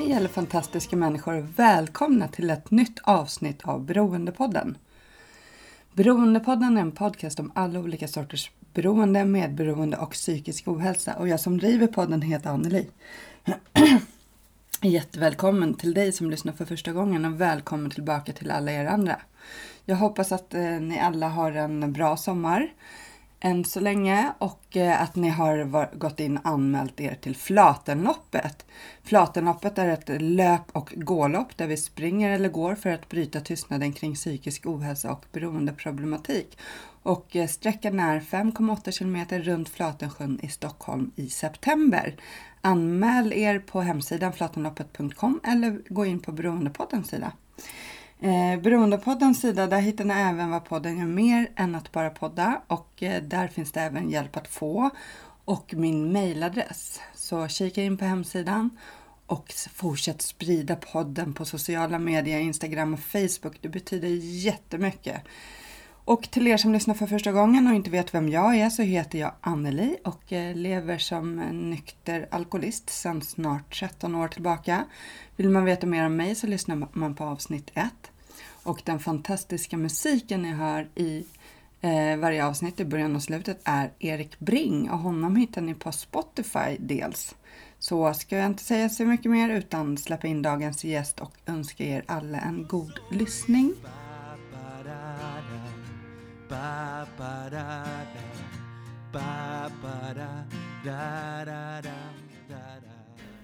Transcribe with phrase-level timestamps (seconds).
[0.00, 1.46] Hej alla fantastiska människor!
[1.56, 4.78] Välkomna till ett nytt avsnitt av Beroendepodden.
[5.92, 11.14] Beroendepodden är en podcast om alla olika sorters beroende, medberoende och psykisk ohälsa.
[11.14, 12.86] Och jag som driver podden heter Anneli.
[14.82, 19.20] Jättevälkommen till dig som lyssnar för första gången och välkommen tillbaka till alla er andra.
[19.84, 22.72] Jag hoppas att eh, ni alla har en bra sommar
[23.40, 28.66] än så länge och eh, att ni har gått in och anmält er till Flatenloppet.
[29.02, 33.92] Flatenloppet är ett löp och gålopp där vi springer eller går för att bryta tystnaden
[33.92, 36.58] kring psykisk ohälsa och beroendeproblematik.
[37.02, 42.16] Och eh, sträckan är 5,8 kilometer runt Flatensjön i Stockholm i september.
[42.60, 47.32] Anmäl er på hemsidan flatenloppet.com eller gå in på Beroendepoddens sida.
[48.22, 52.62] Eh, Beroendepoddens sida, där hittar ni även vad podden gör mer än att bara podda
[52.66, 54.90] och eh, där finns det även hjälp att få
[55.44, 57.00] och min mailadress.
[57.14, 58.70] Så kika in på hemsidan
[59.26, 63.58] och fortsätt sprida podden på sociala medier, Instagram och Facebook.
[63.60, 65.22] Det betyder jättemycket.
[66.04, 68.82] Och till er som lyssnar för första gången och inte vet vem jag är så
[68.82, 71.36] heter jag Anneli och eh, lever som
[71.70, 74.84] nykter alkoholist sedan snart 13 år tillbaka.
[75.36, 77.90] Vill man veta mer om mig så lyssnar man på avsnitt 1.
[78.62, 81.24] Och den fantastiska musiken ni hör i
[81.80, 85.92] eh, varje avsnitt i början och slutet är Erik Bring och honom hittar ni på
[85.92, 87.34] Spotify dels.
[87.78, 91.84] Så ska jag inte säga så mycket mer utan släppa in dagens gäst och önska
[91.84, 93.74] er alla en god lyssning.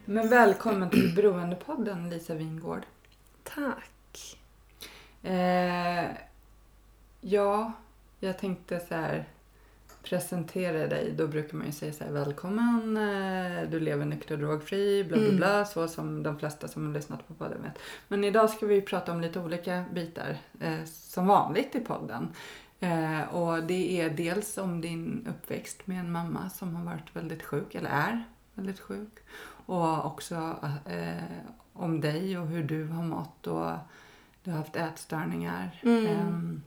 [0.05, 2.87] Men välkommen till Beroendepodden Lisa Wingård.
[3.45, 4.39] Tack.
[5.23, 6.05] Eh,
[7.21, 7.73] ja,
[8.21, 9.25] jag tänkte så här
[10.03, 11.13] presentera dig.
[11.17, 15.17] Då brukar man ju säga så här välkommen, eh, du lever nykter och drogfri, bla
[15.17, 15.37] bla Mm.
[15.37, 17.79] bla, så som de flesta som har lyssnat på podden vet.
[18.09, 22.29] Men idag ska vi prata om lite olika bitar eh, som vanligt i podden.
[22.81, 27.43] Eh, och det är dels om din uppväxt med en mamma som har varit väldigt
[27.43, 29.13] sjuk, eller är väldigt sjuk.
[29.67, 31.23] Och också eh,
[31.73, 33.73] om dig och hur du har mått och
[34.43, 35.81] du har haft ätstörningar.
[35.83, 36.07] Mm.
[36.07, 36.63] ehm,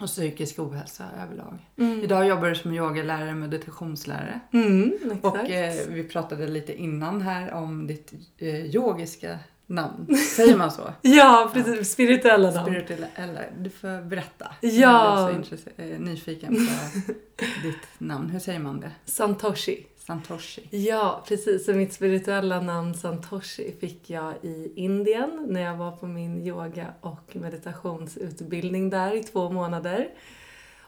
[0.00, 1.58] och psykisk ohälsa överlag.
[1.76, 2.00] Mm.
[2.00, 4.40] Idag jobbar du som yogalärare, meditationslärare.
[4.52, 4.92] Mm.
[5.22, 9.38] Och eh, vi pratade lite innan här om ditt eh, yogiska
[9.70, 10.16] namn.
[10.36, 10.92] Säger man så?
[11.02, 11.92] Ja, precis.
[11.92, 12.66] Spirituella namn.
[12.66, 14.46] Spirituella, du får berätta.
[14.60, 15.30] Ja.
[15.30, 17.02] Jag är så nyfiken på
[17.62, 18.30] ditt namn.
[18.30, 18.90] Hur säger man det?
[19.04, 19.86] Santoshi.
[19.96, 20.62] Santoshi.
[20.70, 21.64] Ja, precis.
[21.64, 26.86] Så mitt spirituella namn Santoshi fick jag i Indien när jag var på min yoga
[27.00, 30.08] och meditationsutbildning där i två månader.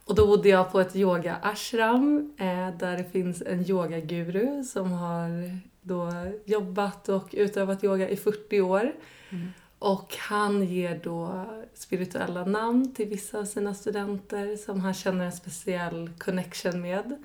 [0.04, 4.92] Och då bodde jag på ett yoga ashram eh, där det finns en yogaguru som
[4.92, 6.12] har då
[6.44, 8.92] jobbat och utövat yoga i 40 år.
[9.30, 9.48] Mm.
[9.78, 15.32] Och han ger då spirituella namn till vissa av sina studenter som han känner en
[15.32, 17.24] speciell connection med.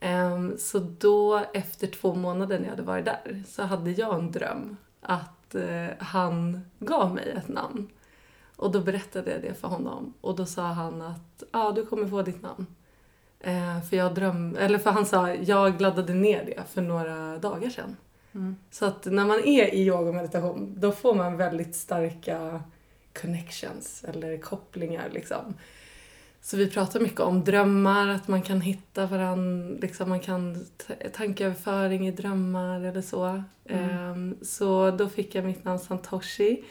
[0.00, 4.32] Ehm, Så då, efter två månader när jag hade varit där, så hade jag en
[4.32, 7.88] dröm att eh, han gav mig ett namn.
[8.56, 12.08] Och då berättade jag det för honom och då sa han att ja, du kommer
[12.08, 12.66] få ditt namn.
[13.46, 17.70] Eh, för jag dröm, eller för han sa, jag laddade ner det för några dagar
[17.70, 17.96] sedan.
[18.34, 18.56] Mm.
[18.70, 22.62] Så att när man är i yoga och meditation, då får man väldigt starka
[23.20, 25.54] connections eller kopplingar liksom.
[26.40, 30.64] Så vi pratar mycket om drömmar, att man kan hitta varandra, liksom man kan
[31.12, 33.42] tankeöverföring i drömmar eller så.
[33.64, 36.64] Ehm, så då fick jag mitt namn Santoshi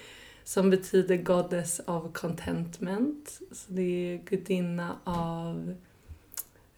[0.44, 3.40] som betyder Goddess of Contentment.
[3.52, 5.76] Så det är gudinna av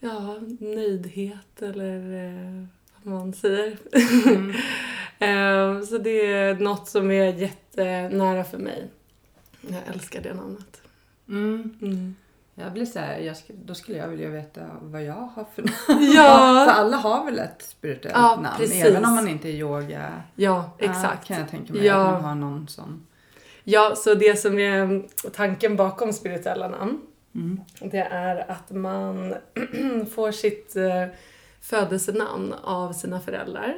[0.06, 2.64] ja, nöjdhet eller eh,
[3.04, 3.78] vad man säger.
[4.28, 4.54] Mm.
[5.20, 8.88] Ehm, så det är något som är jättenära för mig.
[9.62, 10.82] Jag älskar det namnet.
[11.30, 11.78] Mm.
[11.82, 12.16] Mm.
[12.56, 15.62] Jag blir så här, jag sk- då skulle jag vilja veta vad jag har för
[15.62, 16.06] namn.
[16.16, 16.66] Ja.
[16.68, 18.58] för alla har väl ett spirituellt Ja, namn?
[18.58, 18.86] precis.
[18.86, 20.24] Även om man inte är yoga.
[20.36, 21.28] Ja, exakt.
[21.28, 21.96] kan jag tänka mig Ja.
[22.08, 23.06] att man har någon sån.
[23.64, 27.02] Ja, så det som är tanken bakom spirituella namn,
[27.36, 27.62] Mm.
[27.80, 29.36] det är att man
[30.12, 31.06] får sitt eh,
[31.62, 33.76] födelsenamn av sina föräldrar.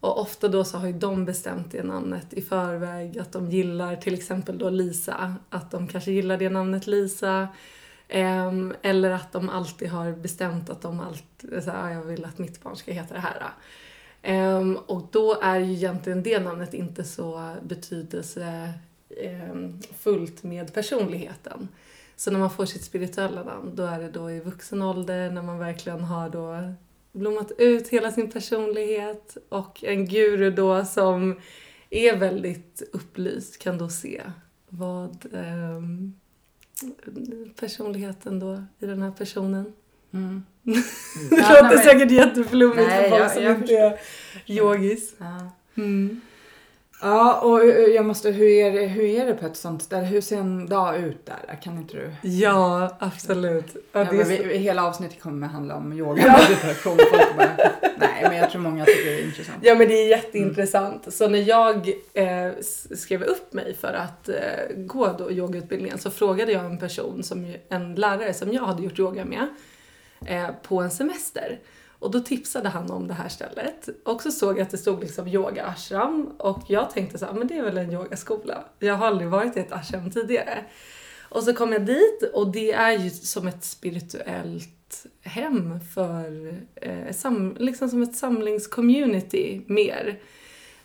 [0.00, 3.96] Och ofta då så har ju de bestämt det namnet i förväg, att de gillar
[3.96, 7.48] till exempel då Lisa, att de kanske gillar det namnet Lisa.
[8.08, 12.62] Eller att de alltid har bestämt att de alltid, så här, jag vill att mitt
[12.62, 13.42] barn ska heta det här.
[14.86, 21.68] Och då är ju egentligen det namnet inte så betydelsefullt med personligheten.
[22.18, 25.42] Så när man får sitt spirituella namn, då är det då i vuxen ålder när
[25.42, 26.72] man verkligen har då
[27.12, 31.40] blommat ut hela sin personlighet och en guru då som
[31.90, 34.22] är väldigt upplyst kan då se
[34.68, 36.14] vad ehm,
[37.60, 39.72] personligheten då i den här personen.
[40.12, 40.42] Mm.
[40.62, 43.98] Det Ja, låter men- säkert jätteflummigt för folk som jag inte är
[44.46, 45.14] yogis.
[45.18, 45.50] Ja.
[45.74, 46.20] Mm.
[47.00, 50.06] Ja, och eh, jag måste, hur är, det, hur är det på ett sånt ställe?
[50.06, 51.58] Hur ser en dag ut där?
[51.62, 52.28] Kan inte du?
[52.28, 53.76] Ja, absolut.
[53.92, 56.22] Ja, Ja, så- vi, hela avsnittet kommer att handla om yoga
[56.86, 56.96] och
[57.36, 57.50] bara,
[57.98, 59.58] nej, men jag tror många tycker det är intressant.
[59.62, 61.14] Ja men det är jätteintressant.
[61.14, 62.52] Så när jag eh,
[62.96, 64.34] skrev upp mig för att eh,
[64.76, 68.98] gå då yogautbildningen så frågade jag en person, som, en lärare som jag hade gjort
[68.98, 69.46] yoga med,
[70.26, 71.58] eh, på en semester.
[71.98, 73.88] Och då tipsade han om det här stället.
[74.04, 77.32] Och så såg jag att det stod liksom yoga ashram och jag tänkte så här,
[77.32, 78.64] men det är väl en yogaskola.
[78.78, 80.64] Jag har aldrig varit i ett ashram tidigare.
[81.28, 87.12] Och så kom jag dit och det är ju som ett spirituellt hem för, eh,
[87.12, 90.20] sam, liksom som ett samlingscommunity mer.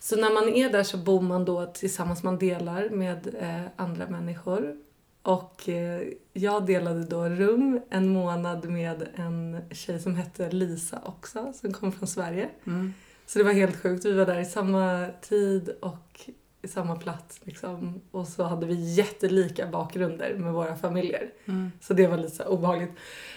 [0.00, 4.06] Så när man är där så bor man då tillsammans, man delar med eh, andra
[4.06, 4.76] människor.
[5.24, 11.52] Och eh, jag delade då rum en månad med en tjej som hette Lisa också,
[11.54, 12.48] som kom från Sverige.
[12.66, 12.94] Mm.
[13.26, 14.04] Så det var helt sjukt.
[14.04, 16.20] Vi var där i samma tid och
[16.62, 17.40] i samma plats.
[17.44, 18.00] Liksom.
[18.10, 21.30] Och så hade vi jättelika bakgrunder med våra familjer.
[21.44, 21.72] Mm.
[21.80, 22.92] Så det var lite så obehagligt.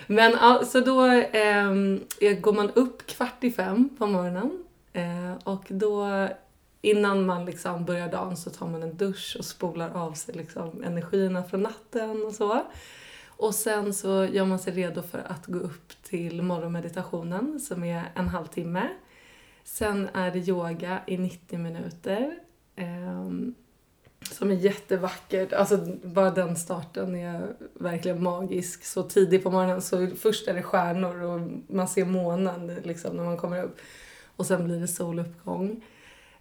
[0.08, 1.02] Men så då
[1.32, 2.00] ehm,
[2.42, 4.64] går man upp kvart i fem på morgonen.
[4.94, 6.28] Eh, och då
[6.82, 10.84] innan man liksom börjar dagen så tar man en dusch och spolar av sig liksom
[10.84, 12.64] energierna från natten och så.
[13.28, 18.04] Och sen så gör man sig redo för att gå upp till morgonmeditationen som är
[18.16, 18.90] en halvtimme.
[19.64, 22.40] Sen är det yoga i 90 minuter.
[22.76, 23.30] Eh,
[24.22, 25.54] som är jättevackert.
[25.54, 28.86] Alltså bara den starten är verkligen magisk.
[28.86, 33.24] Så tidigt på morgonen så först är det stjärnor och man ser månen liksom när
[33.24, 33.78] man kommer upp.
[34.36, 35.84] Och sen blir det soluppgång.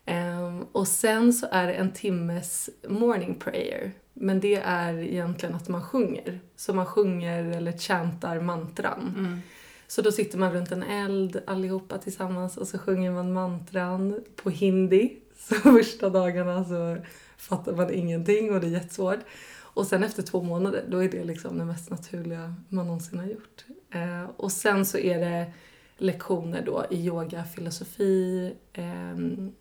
[0.06, 3.92] Ehm, och sen så är det en timmes morning prayer.
[4.14, 6.40] Men det är egentligen att man sjunger.
[6.56, 9.14] Så man sjunger eller chantar mantran.
[9.18, 9.40] Mm.
[9.86, 14.50] Så då sitter man runt en eld allihopa tillsammans och så sjunger man mantran på
[14.50, 15.16] hindi.
[15.38, 16.96] Så första dagarna så
[17.36, 19.18] fattar man ingenting och det är jättesvårt.
[19.58, 23.26] Och sen efter två månader, då är det liksom det mest naturliga man någonsin har
[23.26, 23.64] gjort.
[23.90, 25.52] Eh, och sen så är det
[25.98, 29.52] lektioner då i yoga, filosofi ehm,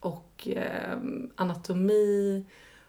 [0.00, 2.44] och ehm, anatomi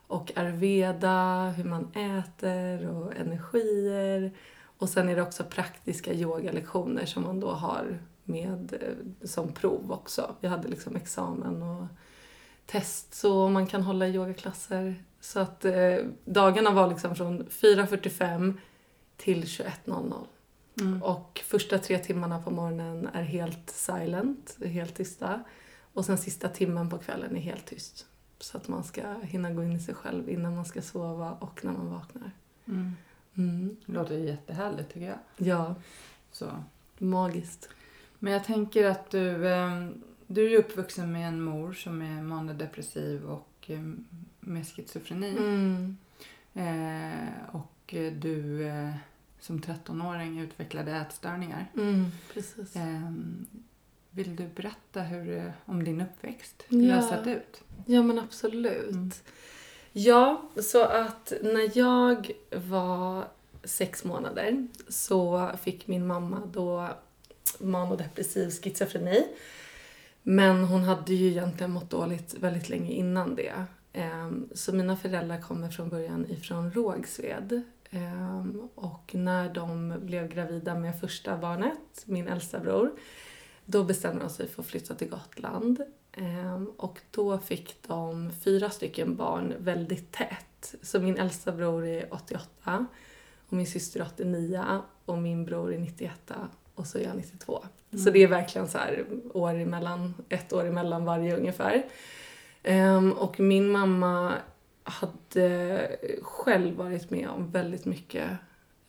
[0.08, 4.31] och ayurveda, hur man äter och energier.
[4.78, 9.92] Och sen är det också praktiska yogalektioner som man då har med eh, som prov
[9.92, 10.36] också.
[10.40, 11.86] Vi hade liksom examen och
[12.65, 15.03] test så man kan hålla yogaklasser.
[15.20, 18.53] Så att eh, dagarna var liksom från 4.45
[19.18, 20.13] till 21.00.
[20.82, 21.03] Mm.
[21.03, 25.44] Och första tre timmarna på morgonen är helt silent, helt tysta.
[25.93, 28.05] Och sen sista timmen på kvällen är helt tyst.
[28.39, 31.65] Så att man ska hinna gå in i sig själv innan man ska sova och
[31.65, 32.31] när man vaknar.
[32.67, 32.95] Mm.
[33.36, 33.75] Mm.
[33.86, 35.19] Det låter jättehärligt tycker jag.
[35.48, 35.75] Ja,
[36.31, 36.63] Så.
[36.98, 37.69] magiskt.
[38.19, 39.89] Men jag tänker att du, eh,
[40.27, 43.81] du är uppvuxen med en mor som är manodepressiv och eh,
[44.39, 45.38] med schizofreni.
[45.38, 45.98] Mm.
[46.53, 48.95] Eh, och du eh,
[49.39, 51.65] som 13-åring utvecklade ätstörningar.
[51.75, 52.75] Mm, precis.
[52.75, 53.12] Eh,
[54.12, 56.63] vill du berätta hur, eh, om din uppväxt?
[56.68, 56.96] Hur det Ja.
[56.96, 57.62] har sett ut?
[57.86, 58.89] Ja men absolut.
[58.91, 59.12] Mm.
[59.94, 63.25] Ja, så att när jag var
[63.63, 66.88] sex månader så fick min mamma då
[67.60, 69.24] manodepressiv schizofreni.
[70.24, 73.65] Men hon hade ju egentligen mått dåligt väldigt länge innan det.
[73.94, 77.62] Ehm, Så mina föräldrar kommer från början ifrån Rågsved.
[77.89, 82.91] Ehm, Och när de blev gravida med första barnet, min äldsta bror,
[83.65, 85.82] då bestämde de sig för att flytta till Gotland.
[86.12, 90.75] Ehm, Och då fick de fyra stycken barn väldigt tätt.
[90.82, 92.86] Så min äldsta bror är 88
[93.48, 94.63] och min syster är 89
[95.06, 96.32] och min bror är 91
[96.75, 97.65] och så är jag 92.
[98.03, 101.84] Så det är verkligen så här år emellan, ett år emellan varje ungefär.
[102.63, 104.34] Ehm, och min mamma
[104.84, 108.30] hade själv varit med om väldigt mycket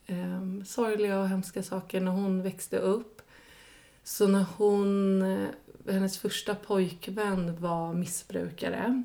[0.09, 3.22] um, sorgliga och hemska saker när hon växte upp.
[4.05, 5.49] Så när hon, eh,
[5.89, 9.05] hennes första pojkvän var missbrukare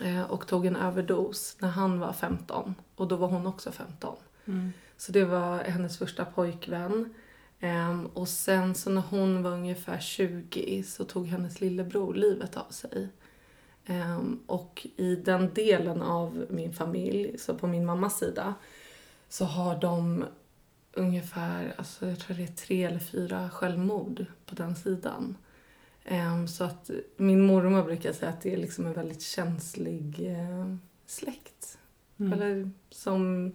[0.00, 4.16] eh, och tog en överdos när han var 15 och då var hon också 15.
[4.44, 4.72] Mm.
[4.96, 7.14] Så det var hennes första pojkvän.
[7.60, 12.70] Ehm, och sen så när hon var ungefär 20 så tog hennes lillebror livet av
[12.70, 13.08] sig.
[13.86, 18.54] Ehm, och i den delen av min familj, så på min mammas sida,
[19.28, 20.24] så har de
[20.92, 25.36] ungefär, alltså jag tror det är tre eller fyra självmord på den sidan.
[26.04, 30.76] Ehm, så att min mormor brukar säga att det är liksom en väldigt känslig eh,
[31.06, 31.78] släkt.
[32.18, 32.32] Mm.
[32.32, 33.52] Eller som,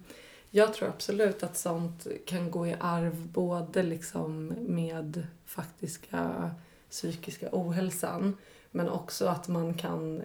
[0.49, 6.51] jag tror absolut att sånt kan gå i arv både liksom med faktiska
[6.89, 8.37] psykiska ohälsan
[8.71, 10.23] men också att man kan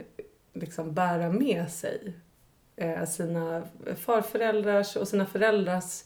[0.52, 2.14] liksom bära med sig
[2.76, 3.62] eh, sina
[3.96, 6.02] farföräldrars och sina föräldrars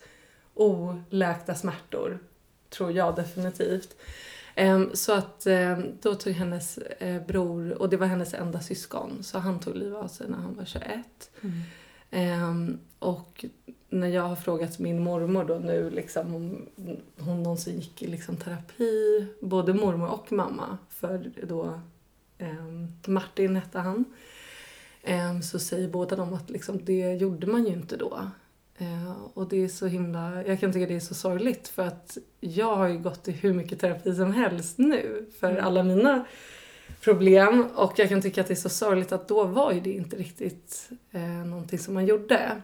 [0.57, 2.19] oläkta smärtor.
[2.71, 3.97] Tror jag definitivt.
[4.55, 9.23] Ehm, Så att ehm, då tog hennes eh, bror, och det var hennes enda syskon,
[9.23, 11.31] så han tog livet av sig när han var 21.
[11.41, 11.61] Mm.
[12.11, 13.45] Ehm, och
[13.89, 16.67] när jag har frågat min mormor då nu liksom om
[17.19, 21.81] hon någonsin gick i liksom terapi, både mormor och mamma, för då
[23.07, 24.05] Martin hette han,
[25.43, 28.31] så säger båda de att liksom, det gjorde man ju inte då.
[28.79, 32.19] Eh, och det är så himla, jag kan tycka det är så sorgligt för att
[32.41, 35.65] jag har ju gått i hur mycket terapi som helst nu för Mm.
[35.65, 36.25] alla mina
[37.01, 39.93] problem och jag kan tycka att det är så sorgligt att då var ju det
[39.93, 42.63] inte riktigt eh, någonting som man gjorde.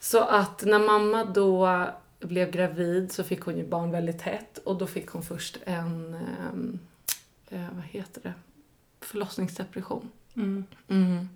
[0.00, 1.86] Så att när mamma då
[2.20, 6.14] blev gravid så fick hon ju barn väldigt tätt och då fick hon först en,
[6.14, 6.78] ehm,
[7.50, 8.32] eh, vad heter det,
[9.00, 10.10] förlossningsdepression.
[10.36, 10.64] Mm.
[10.88, 11.28] Mm.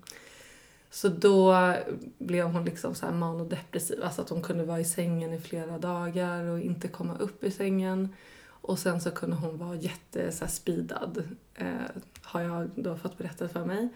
[0.93, 1.73] Så då
[2.17, 5.77] blev hon liksom så här manodepressiv, alltså att hon kunde vara i sängen i flera
[5.77, 8.15] dagar och inte komma upp i sängen.
[8.47, 11.23] Och sen så kunde hon vara jätte så speedad,
[11.55, 11.67] eh,
[12.21, 13.89] har jag då fått berättat för mig.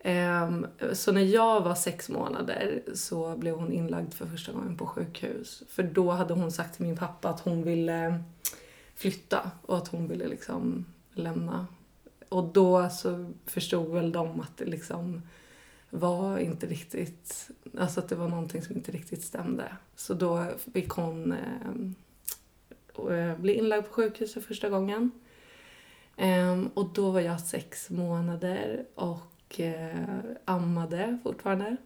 [0.00, 0.50] Eh,
[0.92, 5.62] så när jag var sex månader så blev hon inlagd för första gången på sjukhus.
[5.68, 8.24] För då hade hon sagt till min pappa att hon ville
[8.94, 11.66] flytta och att hon ville liksom lämna.
[12.28, 15.22] Och då så förstod väl de att det liksom
[15.90, 19.72] var inte riktigt, alltså att det var någonting som inte riktigt stämde.
[19.96, 25.10] Så då fick hon eh, eh, bli inlagd på sjukhus för första gången.
[26.16, 31.76] Ehm, och då var jag sex månader och eh, ammade fortfarande.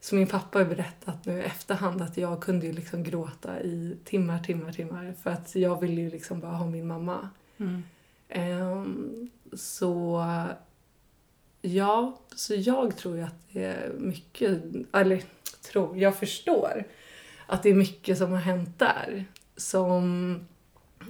[0.00, 4.38] Så min pappa har berättat nu efterhand att jag kunde ju liksom gråta i timmar,
[4.38, 5.14] timmar, timmar.
[5.22, 7.28] För att jag ville ju liksom bara ha min mamma.
[7.56, 7.82] Mm.
[8.28, 10.24] Ehm, så
[11.62, 14.62] ja, så jag tror ju att det är mycket,
[14.92, 15.22] eller
[15.62, 16.84] tror, jag förstår
[17.46, 19.24] att det är mycket som har hänt där
[19.56, 20.38] som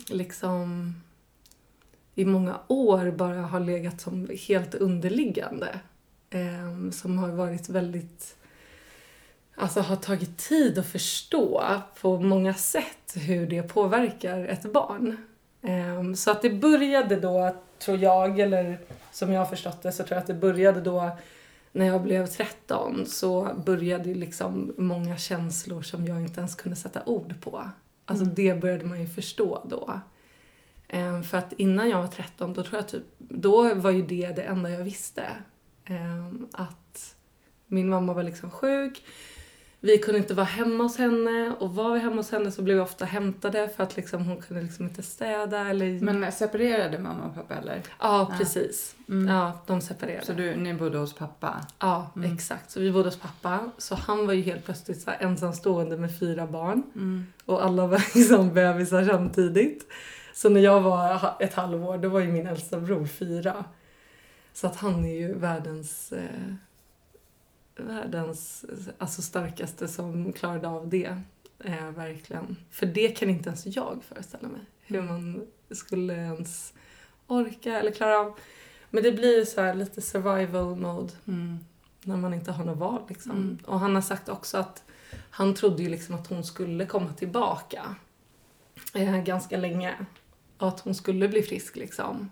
[0.08, 0.94] liksom
[2.14, 5.80] i många år bara har legat som helt underliggande.
[6.30, 8.36] Eh, som har varit väldigt
[9.54, 11.64] Alltså har tagit tid att förstå
[12.00, 15.16] på många sätt hur det påverkar ett barn.
[15.62, 18.78] Ehm, Så att det började då, tror jag, eller
[19.12, 21.10] som jag har förstått det, så tror jag att det började då
[21.72, 27.04] när jag blev 13 så började liksom många känslor som jag inte ens kunde sätta
[27.06, 27.68] ord på.
[28.04, 28.34] Alltså Mm.
[28.34, 30.00] det började man ju förstå då.
[30.88, 34.28] Ehm, För att innan jag var 13, då tror jag typ, då var ju det
[34.36, 35.24] det enda jag visste.
[35.84, 37.14] Ehm, Att
[37.66, 39.02] min mamma var liksom sjuk.
[39.82, 42.76] Vi kunde inte vara hemma hos henne och var vi hemma hos henne så blev
[42.76, 46.00] vi ofta hämtade för att liksom, hon kunde liksom inte städa eller...
[46.00, 47.74] Men separerade mamma och pappa eller?
[47.74, 48.34] ja, Ja.
[48.38, 48.96] precis.
[49.08, 49.28] Mm.
[49.36, 50.26] Ja, de separerade.
[50.26, 51.60] Så du, ni bodde hos pappa?
[51.78, 52.32] Ja, Mm.
[52.34, 52.70] exakt.
[52.70, 53.58] Så vi bodde hos pappa.
[53.78, 56.82] Så han var ju helt plötsligt så ensamstående med fyra barn.
[56.94, 57.26] Mm.
[57.44, 59.86] Och alla var liksom bebisar samtidigt.
[60.34, 63.64] Så när jag var ett halvår, då var ju min äldsta bror fyra.
[64.52, 66.54] Så att han är ju världens, eh,
[67.80, 68.64] världens
[68.98, 71.16] alltså starkaste som klarade av det.
[71.64, 72.56] Eh, verkligen.
[72.70, 74.60] För det kan inte ens jag föreställa mig.
[74.80, 76.72] Hur man skulle ens
[77.26, 78.38] orka eller klara av.
[78.90, 81.58] Men det blir ju så här lite survival mode Mm.
[82.02, 83.02] när man inte har något val.
[83.08, 83.30] Liksom.
[83.32, 83.58] Mm.
[83.66, 84.82] Och han har sagt också att
[85.30, 87.94] han trodde ju liksom att hon skulle komma tillbaka
[88.94, 89.94] eh, ganska länge.
[90.58, 92.30] Och att hon skulle bli frisk liksom.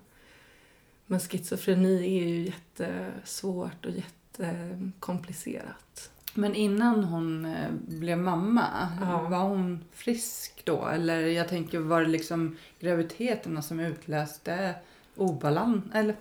[1.07, 3.93] Men schizofreni är ju jättesvårt och
[4.39, 6.11] jättekomplicerat.
[6.35, 9.29] Men innan hon eh, blev mamma, Ja.
[9.29, 10.87] var hon frisk då?
[10.87, 14.75] Eller jag tänker, var det liksom graviditeterna som utlöste
[15.17, 15.85] obalans?
[15.95, 16.17] Eller?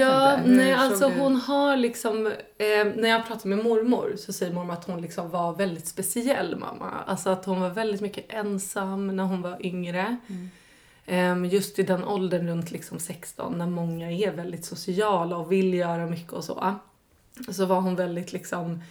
[0.00, 2.26] Ja, nej alltså hon har liksom,
[2.58, 6.56] eh, när jag pratar med mormor så säger mormor att hon liksom var väldigt speciell
[6.56, 6.90] mamma.
[7.06, 10.16] Alltså att hon var väldigt mycket ensam när hon var yngre.
[10.28, 10.50] Mm.
[11.06, 15.74] Ehm, just i den åldern runt liksom 16 när många är väldigt sociala och vill
[15.74, 16.74] göra mycket och så.
[17.48, 18.82] Så var hon väldigt liksom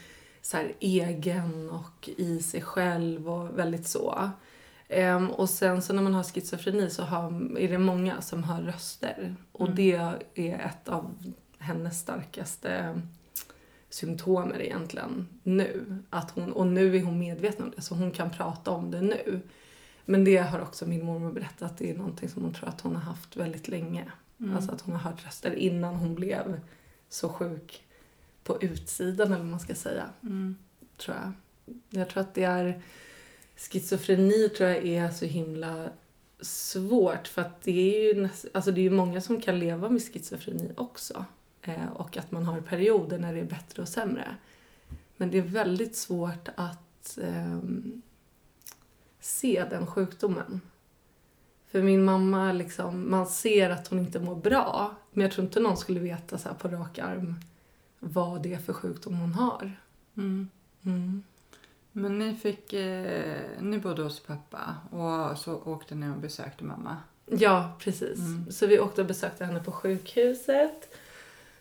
[0.42, 4.30] så här, egen och i sig själv och väldigt så.
[4.90, 8.62] Um, och sen så när man har schizofreni så har, är det många som hör
[8.62, 9.36] röster.
[9.52, 9.76] Och Mm.
[9.76, 9.96] det
[10.36, 13.02] är ett av hennes starkaste
[13.90, 16.04] symptomer egentligen nu.
[16.10, 19.02] Att hon, och nu är hon medveten om det så hon kan prata om det
[19.02, 19.42] nu.
[20.06, 22.82] Men det har också min mormor berättat att det är någonting som hon tror att
[22.82, 24.12] hon har haft väldigt länge.
[24.40, 24.56] Mm.
[24.56, 26.60] Alltså att hon har hört röster innan hon blev
[27.10, 27.84] så sjuk
[28.48, 30.56] på utsidan eller vad man ska säga Mm.
[30.98, 31.34] tror jag.
[31.90, 32.82] Jag tror att det är...
[33.56, 35.90] Schizofreni tror jag är så himla
[36.42, 40.02] svårt för att det är ju, alltså det är ju många som kan leva med
[40.02, 41.26] schizofreni också.
[41.62, 44.36] Eh, och att man har perioder när det är bättre och sämre.
[45.18, 48.02] Men det är väldigt svårt att ehm,
[49.20, 50.62] se den sjukdomen.
[51.72, 54.96] För min mamma, liksom, man ser att hon inte mår bra.
[55.12, 57.36] Men jag tror inte någon skulle veta så på rak arm
[58.00, 59.72] vad det är för sjukdom hon har.
[60.18, 60.50] Mm.
[60.86, 61.24] Mm.
[61.92, 66.98] Men ni fick, eh, ni bodde hos pappa och så åkte ni och besökte mamma.
[67.26, 68.20] Ja, precis.
[68.20, 68.52] Mm.
[68.52, 70.96] Så vi åkte och besökte henne på sjukhuset.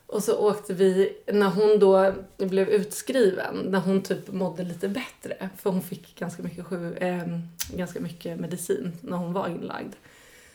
[0.07, 5.49] Och så åkte vi, när hon då blev utskriven, när hon typ mådde lite bättre,
[5.57, 7.39] för hon fick ganska mycket, eh,
[7.73, 9.93] ganska mycket medicin när hon var inlagd.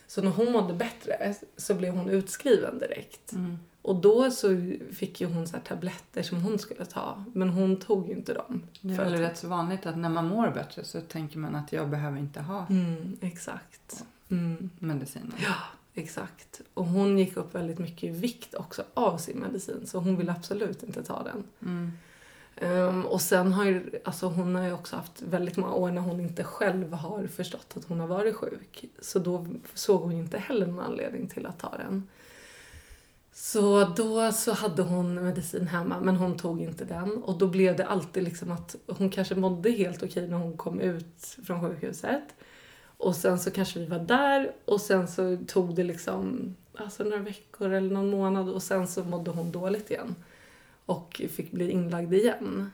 [0.07, 3.33] Så när hon mådde bättre så blev hon utskriven direkt.
[3.33, 3.59] Mm.
[3.83, 8.07] Och då så fick ju hon så tabletter som hon skulle ta, men hon tog
[8.09, 8.63] ju inte dem.
[8.81, 11.55] Det är väl att- rätt så vanligt att när man mår bättre så tänker man
[11.55, 14.05] att jag behöver inte ha Mm, exakt.
[14.29, 14.71] Mm.
[14.79, 15.33] medicinen.
[15.43, 15.55] Ja,
[15.95, 16.61] exakt.
[16.75, 20.33] Och hon gick upp väldigt mycket i vikt också av sin medicin så hon ville
[20.33, 21.45] absolut inte ta den.
[21.63, 21.93] Mm.
[22.57, 26.03] Ehm, och sen har ju, alltså hon har ju också haft väldigt många år när
[26.03, 28.85] hon inte själv har förstått att hon har varit sjuk.
[29.01, 32.09] Så då såg hon inte heller någon anledning till att ta den.
[33.33, 37.77] Så då så hade hon medicin hemma men hon tog inte den och då blev
[37.77, 42.35] det alltid liksom att hon kanske mådde helt okej när hon kom ut från sjukhuset.
[42.97, 47.19] Och sen så kanske vi var där och sen så tog det liksom alltså några
[47.19, 50.15] veckor eller någon månad och sen så mådde hon dåligt igen.
[50.87, 52.71] Och fick bli inlagd igen.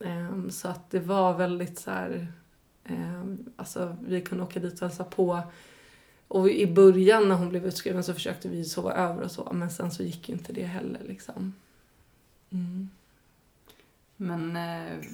[0.00, 2.26] Ehm, så att det var väldigt så här,
[2.84, 5.42] ehm, alltså vi kunde åka dit och hälsa på.
[6.30, 9.70] Och i början när hon blev utskriven så försökte vi sova över och så men
[9.70, 11.54] sen så gick ju inte det heller liksom.
[12.50, 12.90] Mm.
[14.16, 15.06] Men eh,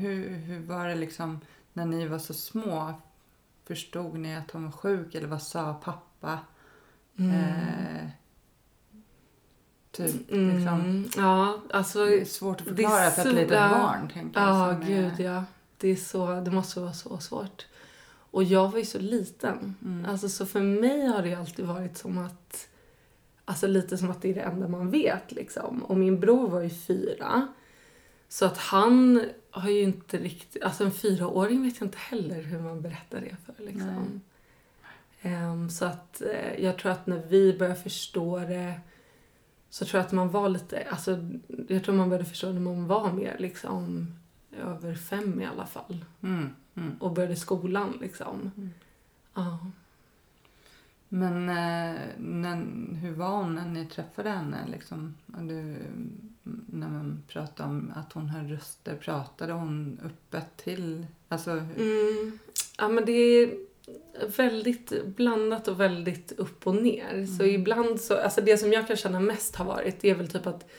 [0.00, 1.40] hur, hur var det liksom
[1.72, 2.94] när ni var så små?
[3.64, 6.38] Förstod ni att hon var sjuk eller vad sa pappa?
[7.16, 7.30] Mm.
[7.34, 8.08] Eh,
[9.90, 10.80] typ liksom.
[10.80, 11.10] Mm.
[11.16, 14.08] Ja, alltså Det är svårt att förklara för ett litet barn.
[14.12, 15.44] Tänker jag, Ja, som är- gud ja.
[15.78, 17.66] Det, är så, det måste vara så svårt.
[18.34, 19.74] Och jag var ju så liten.
[19.84, 20.06] Mm.
[20.06, 22.68] Alltså, så för mig har det alltid varit som att...
[23.44, 25.84] Alltså lite som att det är det enda man vet liksom.
[25.84, 27.48] Och min bror var ju fyra.
[28.28, 30.62] Så att han har ju inte riktigt...
[30.62, 34.20] Alltså en fyraåring vet jag inte heller hur man berättar det för liksom.
[35.22, 38.80] Ehm, så att eh, jag tror att när vi började förstå det
[39.70, 41.30] så tror jag att man var lite, alltså
[41.68, 44.14] jag tror man började förstå när man var mer liksom
[44.60, 46.04] över fem i alla fall.
[46.22, 46.96] Mm, mm.
[47.00, 48.50] Och började skolan liksom.
[48.56, 48.70] Mm.
[49.34, 49.58] Ja.
[51.08, 52.66] Men eh, när,
[53.00, 54.58] hur var hon när ni träffade henne?
[54.72, 55.14] Liksom?
[55.26, 55.76] Du,
[56.66, 61.06] när man pratade om att hon hör röster, pratade hon öppet till?
[61.28, 62.38] Alltså, Mm.
[62.78, 63.54] Ja men det är
[64.36, 67.26] väldigt blandat och väldigt upp och ner.
[67.38, 70.28] Så ibland så, alltså det som jag kan känna mest har varit det är väl
[70.28, 70.70] typ att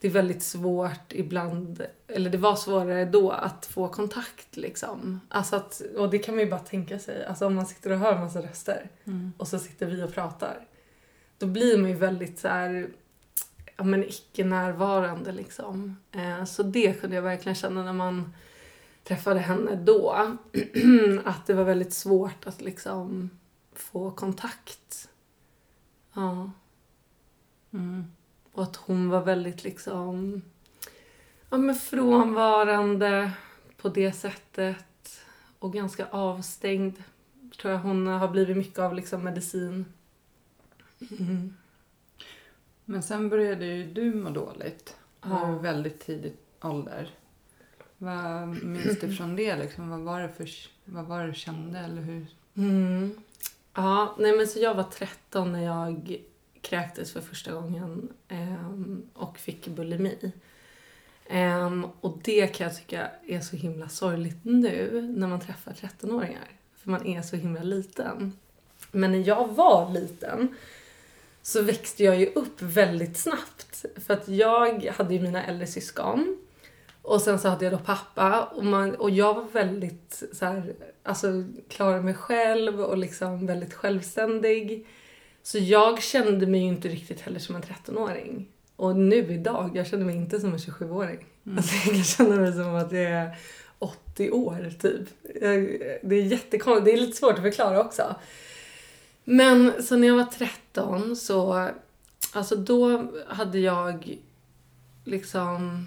[0.00, 5.20] det är väldigt svårt ibland, eller det var svårare då att få kontakt liksom.
[5.28, 7.98] Alltså att, och det kan man ju bara tänka sig, alltså om man sitter och
[7.98, 9.32] hör en massa röster Mm.
[9.38, 10.66] och så sitter vi och pratar.
[11.38, 12.88] Då blir man ju väldigt så här,
[13.76, 15.96] ja men icke närvarande liksom.
[16.12, 18.34] Eh, så det kunde jag verkligen känna när man
[19.04, 20.10] träffade henne då.
[21.24, 23.30] att det var väldigt svårt att liksom
[23.72, 25.08] få kontakt.
[26.14, 26.50] Ja.
[27.72, 28.04] Mm.
[28.56, 30.42] Och att hon var väldigt liksom
[31.50, 33.32] ja, men frånvarande
[33.76, 35.20] på det sättet.
[35.58, 37.02] Och ganska avstängd.
[37.60, 39.84] Tror jag hon har blivit mycket av liksom medicin.
[41.18, 41.56] Mm.
[42.84, 44.96] Men sen började ju du må dåligt.
[45.22, 45.28] Ja.
[45.28, 45.58] Ja.
[45.58, 47.10] väldigt tidig ålder.
[47.98, 49.56] Vad minns du från det?
[49.56, 49.90] Liksom?
[49.90, 50.48] Vad, var det för,
[50.84, 51.78] vad var det du kände?
[51.78, 52.26] Eller hur?
[52.54, 53.22] Mm.
[53.74, 56.20] Ja, nej men så jag var 13 när jag
[56.68, 60.32] kräktes för första gången ehm, och fick bulimi.
[61.28, 66.48] Ehm, och det kan jag tycka är så himla sorgligt nu när man träffar 13-åringar.
[66.76, 68.32] för man är så himla liten.
[68.92, 70.54] Men när jag var liten
[71.42, 73.84] så växte jag ju upp väldigt snabbt.
[73.96, 76.36] För att jag hade ju mina äldre syskon.
[77.02, 80.74] Och sen så hade jag då pappa och, man, och jag var väldigt så här,
[81.02, 84.86] alltså klarade mig själv och liksom väldigt självständig.
[85.46, 88.48] Så jag kände mig ju inte riktigt heller som en 13-åring.
[88.76, 91.26] Och nu idag, jag känner mig inte som en 27-åring.
[91.46, 91.58] Mm.
[91.58, 93.36] Alltså jag kan känna mig som att jag är
[93.78, 95.08] 80 år typ.
[96.02, 98.16] Det är jättekonstigt, det är lite svårt att förklara också.
[99.24, 101.70] Men så när jag var 13 så,
[102.32, 104.18] alltså då hade jag
[105.04, 105.86] liksom,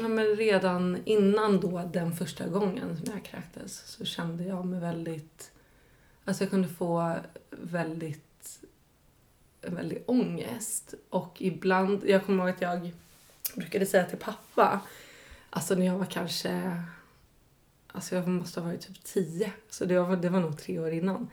[0.00, 4.80] ja men redan innan då den första gången som jag kräktes så kände jag mig
[4.80, 5.50] väldigt,
[6.24, 7.14] alltså jag kunde få
[7.50, 8.23] väldigt,
[9.66, 10.94] en väldig ångest.
[11.10, 12.92] Och ibland, jag kommer ihåg att jag
[13.54, 14.80] brukade säga till pappa,
[15.50, 16.82] alltså när jag var kanske,
[17.86, 20.90] alltså jag måste ha varit typ 10, så det var, det var nog tre år
[20.90, 21.28] innan.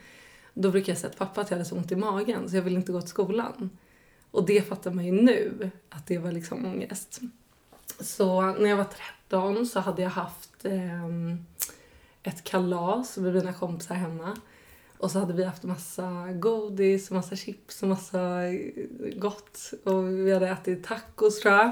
[0.54, 2.63] Då brukade jag säga till pappa att jag hade så ont i magen så jag
[2.63, 3.70] ville inte gå till skolan.
[4.32, 7.22] Och det fattar man ju nu, att det var liksom ångest.
[8.00, 8.88] Så när jag var
[9.30, 11.06] 13 så hade jag haft eh,
[12.24, 14.38] ett kalas med mina kompisar hemma.
[15.01, 18.41] Och så hade vi haft massa godis, och massa chips och massa
[19.15, 19.73] gott.
[19.83, 21.71] Och vi hade ätit tacos tror jag.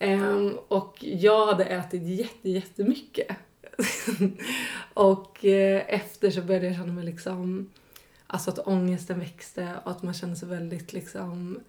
[0.00, 3.36] Um, och jag hade ätit jätte, jättemycket.
[4.94, 7.70] och uh, efter så började jag känna mig liksom
[8.26, 11.60] Alltså att ångesten växte och att man kände sig väldigt liksom...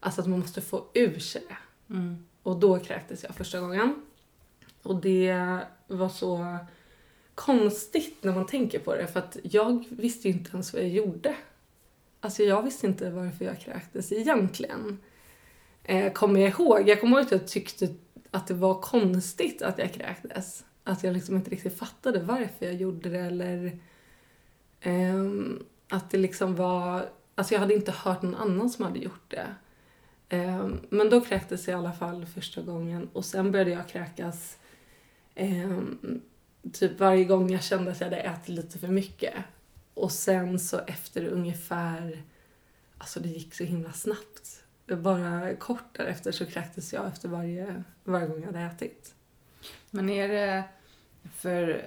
[0.00, 1.94] Alltså att man måste få ur sig det.
[1.94, 2.26] Mm.
[2.42, 4.02] Och då kräktes jag första gången.
[4.82, 6.58] Och det var så
[7.34, 10.90] konstigt när man tänker på det för att jag visste ju inte ens vad jag
[10.90, 11.36] gjorde.
[12.20, 14.98] Alltså jag visste inte varför jag kräktes egentligen.
[15.84, 16.88] Eh, kommer jag ihåg.
[16.88, 17.88] Jag kommer ihåg att jag tyckte
[18.30, 20.64] att det var konstigt att jag kräktes.
[20.84, 23.78] Att jag liksom inte riktigt fattade varför jag gjorde det eller...
[24.80, 25.24] eh,
[25.88, 27.08] att det liksom var...
[27.34, 29.46] Alltså jag hade inte hört någon annan som hade gjort det.
[30.28, 34.58] Eh, men då kräktes jag i alla fall första gången och sen började jag kräkas
[35.34, 36.20] ehm,
[36.74, 39.34] typ varje gång jag kände att jag hade ätit lite för mycket.
[39.94, 42.22] Och sen så efter ungefär,
[42.98, 44.64] alltså det gick så himla snabbt.
[44.86, 49.14] Bara kort därefter så kräktes jag efter varje, varje gång jag hade ätit.
[49.90, 50.64] Men är det
[51.36, 51.84] för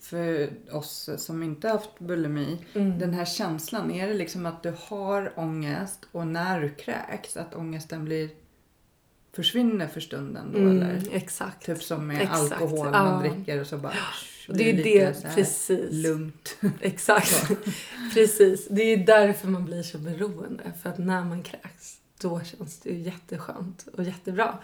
[0.00, 2.98] för oss som inte haft bulimi, mm.
[2.98, 7.54] den här känslan, är det liksom att du har ångest och när du kräks, att
[7.54, 8.30] ångesten blir
[9.36, 11.02] försvinner för stunden då mm, eller?
[11.12, 11.66] Exakt.
[11.66, 12.52] Typ som med exakt.
[12.52, 13.04] alkohol, ja.
[13.04, 13.94] man dricker och så bara
[14.48, 15.92] och det är det, det precis.
[15.92, 16.56] lugnt.
[16.80, 17.50] Exakt.
[18.14, 18.68] precis.
[18.70, 20.72] Det är därför man blir så beroende.
[20.82, 24.58] För att när man kräks, då känns det ju jätteskönt och jättebra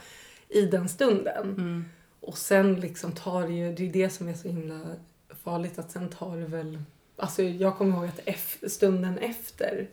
[0.48, 1.48] i den stunden.
[1.48, 1.84] Mm.
[2.20, 4.80] Och sen liksom tar det ju, det är det som är så himla
[5.44, 6.82] farligt att sen tar det väl,
[7.16, 9.88] alltså jag kommer ihåg att stunden efter,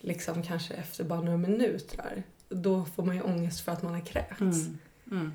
[0.00, 2.22] liksom kanske efter bara några minuter,
[2.54, 4.40] då får man ju ångest för att man har kräkts.
[4.40, 4.78] Mm.
[5.10, 5.32] Mm.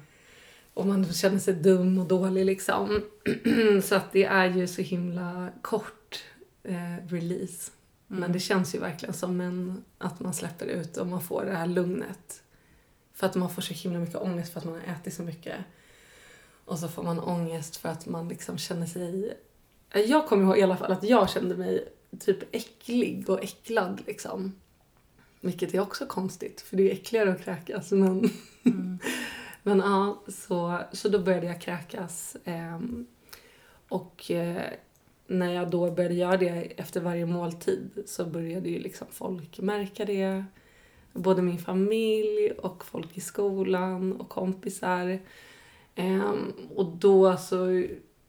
[0.73, 3.01] Och man känner sig dum och dålig liksom.
[3.83, 6.23] så att det är ju så himla kort
[6.63, 7.71] eh, release.
[8.09, 8.21] Mm.
[8.21, 11.55] Men det känns ju verkligen som en, att man släpper ut och man får det
[11.55, 12.43] här lugnet.
[13.13, 15.55] För att man får så himla mycket ångest för att man har ätit så mycket.
[16.65, 19.37] Och så får man ångest för att man liksom känner sig...
[19.93, 21.87] Jag kommer ihåg i alla fall att jag kände mig
[22.19, 24.53] typ äcklig och äcklad liksom.
[25.41, 27.91] Vilket är också konstigt, för det är äckligare att kräkas.
[27.91, 28.29] Men,
[28.63, 28.99] mm.
[29.63, 32.37] men ja, så, så då började jag kräkas.
[32.43, 32.79] Eh,
[33.89, 34.73] och eh,
[35.27, 40.05] när jag då började göra det efter varje måltid så började ju liksom folk märka
[40.05, 40.45] det.
[41.13, 45.19] Både min familj och folk i skolan och kompisar.
[45.95, 47.85] Um, och då så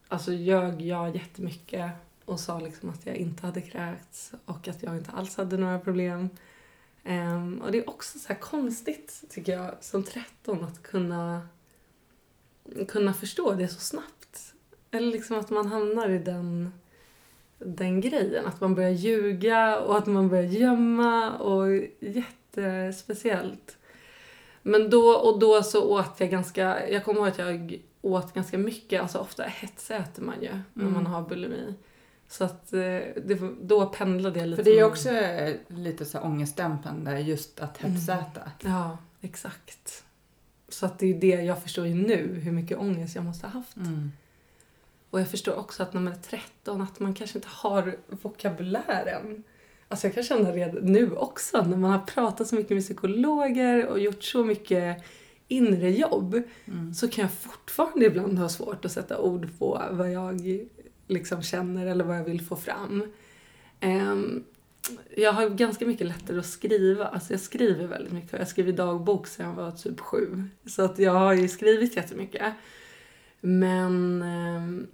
[0.09, 1.91] alltså, ljög jag jättemycket
[2.25, 5.79] och sa liksom att jag inte hade kräkts och att jag inte alls hade några
[5.79, 6.29] problem.
[7.09, 11.49] Um, och det är också så konstigt, tycker jag, som 13 att kunna,
[12.89, 14.55] kunna förstå det så snabbt.
[14.91, 16.73] Eller liksom att man hamnar i den,
[17.59, 18.47] den grejen.
[18.47, 21.67] Att man börjar ljuga och att man börjar gömma och
[22.01, 23.77] jättespeciellt.
[24.63, 28.59] Men då och då så åt jag ganska, jag kommer ihåg att jag åt ganska
[28.59, 30.65] mycket, alltså ofta hetsäter man ju mm.
[30.73, 31.75] när man har bulimi.
[32.29, 34.65] Så att eh, det, då pendlade jag lite.
[34.65, 37.93] För det är också eh, lite så ångestdämpande just att mm.
[37.93, 38.41] hetsäta.
[38.61, 38.77] Mm.
[38.77, 40.05] Ja, exakt.
[40.69, 43.53] Så att det är det jag förstår ju nu, hur mycket ångest jag måste ha
[43.53, 43.77] haft.
[43.77, 44.13] Mm.
[45.11, 49.45] Och jag förstår också att när man är 13 att man kanske inte har vokabulären.
[49.89, 53.87] Alltså jag kan känna det nu också när man har pratat så mycket med psykologer
[53.87, 55.05] och gjort så mycket
[55.49, 56.95] inre jobb mm.
[56.95, 60.67] så kan jag fortfarande ibland ha svårt att sätta ord på vad jag
[61.09, 63.03] liksom känner eller vad jag vill få fram.
[63.81, 64.45] Um,
[65.17, 67.05] jag har ganska mycket lättare att skriva.
[67.05, 68.39] Alltså jag skriver väldigt mycket.
[68.39, 70.45] Jag skriver dagbok sedan jag var typ sju.
[70.67, 72.55] Så att jag har ju skrivit jättemycket.
[73.41, 74.87] Men, ehm,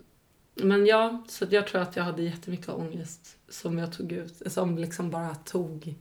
[0.55, 4.79] men ja, så jag tror att jag hade jättemycket ångest som jag tog ut, som
[4.79, 5.94] liksom bara tog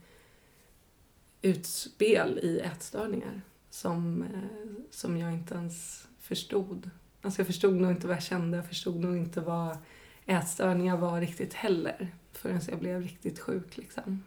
[1.42, 3.42] utspel i ätstörningar
[3.74, 6.90] som, eh, som jag inte ens förstod.
[7.22, 9.78] Alltså jag förstod nog inte vad jag kände, jag förstod nog inte vad
[10.26, 14.24] ätstörningar var riktigt heller förrän jag blev riktigt sjuk liksom.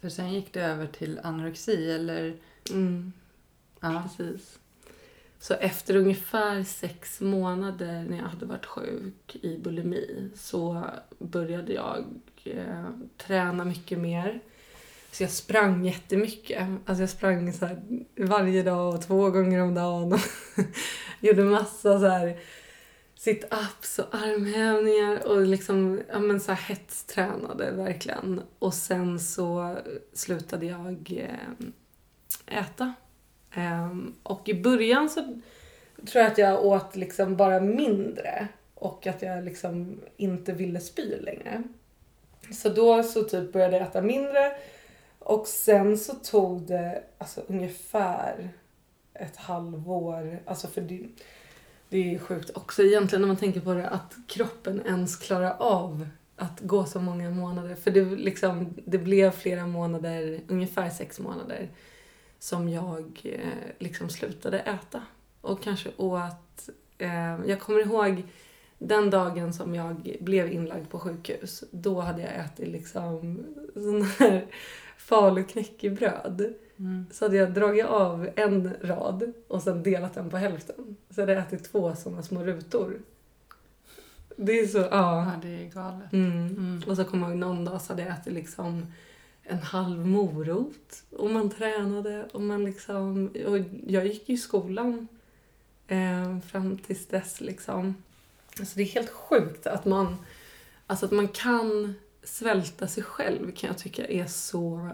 [0.00, 2.36] För sen gick det över till anorexi eller?
[2.70, 3.12] Mm,
[3.80, 4.02] Ja.
[4.16, 4.58] precis.
[5.38, 10.84] Så efter ungefär sex månader när jag hade varit sjuk i bulimi så
[11.18, 12.04] började jag
[12.44, 12.84] eh,
[13.16, 14.40] träna mycket mer.
[15.12, 16.68] Så jag sprang jättemycket.
[16.86, 17.68] Alltså jag sprang så
[18.16, 20.12] varje dag och två gånger om dagen.
[20.12, 20.20] Och
[21.20, 22.38] gjorde massa så här
[23.24, 28.42] sit-ups och armhävningar och liksom ja, men så här hetstränade verkligen.
[28.58, 29.78] Och sen så
[30.12, 32.94] slutade jag eh, äta.
[33.54, 35.22] Ehm, och i början så
[36.06, 41.16] tror jag att jag åt liksom bara mindre och att jag liksom inte ville spy
[41.20, 41.62] längre.
[42.52, 44.52] Så då så typ började jag äta mindre
[45.18, 48.48] och sen så tog det alltså ungefär
[49.14, 51.06] ett halvår, alltså för det,
[51.94, 55.56] det är ju sjukt också egentligen när man tänker på det att kroppen ens klarar
[55.58, 57.74] av att gå så många månader.
[57.74, 61.68] För det, liksom, det blev flera månader, ungefär sex månader,
[62.38, 65.02] som jag eh, liksom slutade äta.
[65.40, 66.68] Och kanske åt...
[66.98, 68.22] Eh, jag kommer ihåg
[68.78, 71.64] den dagen som jag blev inlagd på sjukhus.
[71.70, 74.46] Då hade jag ätit liksom sån här
[74.98, 76.54] faluknäckebröd.
[76.78, 77.06] Mm.
[77.10, 80.96] Så hade jag dragit av en rad och sen delat den på hälften.
[81.10, 82.98] Så hade jag ätit två såna små rutor.
[84.36, 84.88] Det är så, ja.
[84.90, 86.12] ja, det är galet.
[86.12, 86.46] Mm.
[86.46, 86.82] Mm.
[86.86, 88.86] Och så kommer jag ihåg någon dag så hade jag ätit liksom
[89.42, 93.30] en halv morot och man tränade och man liksom...
[93.46, 95.08] Och jag gick ju i skolan
[95.86, 97.94] eh, fram tills dess liksom.
[98.58, 100.16] Alltså det är helt sjukt att man,
[100.86, 104.90] alltså att man kan svälta sig själv kan jag tycka är så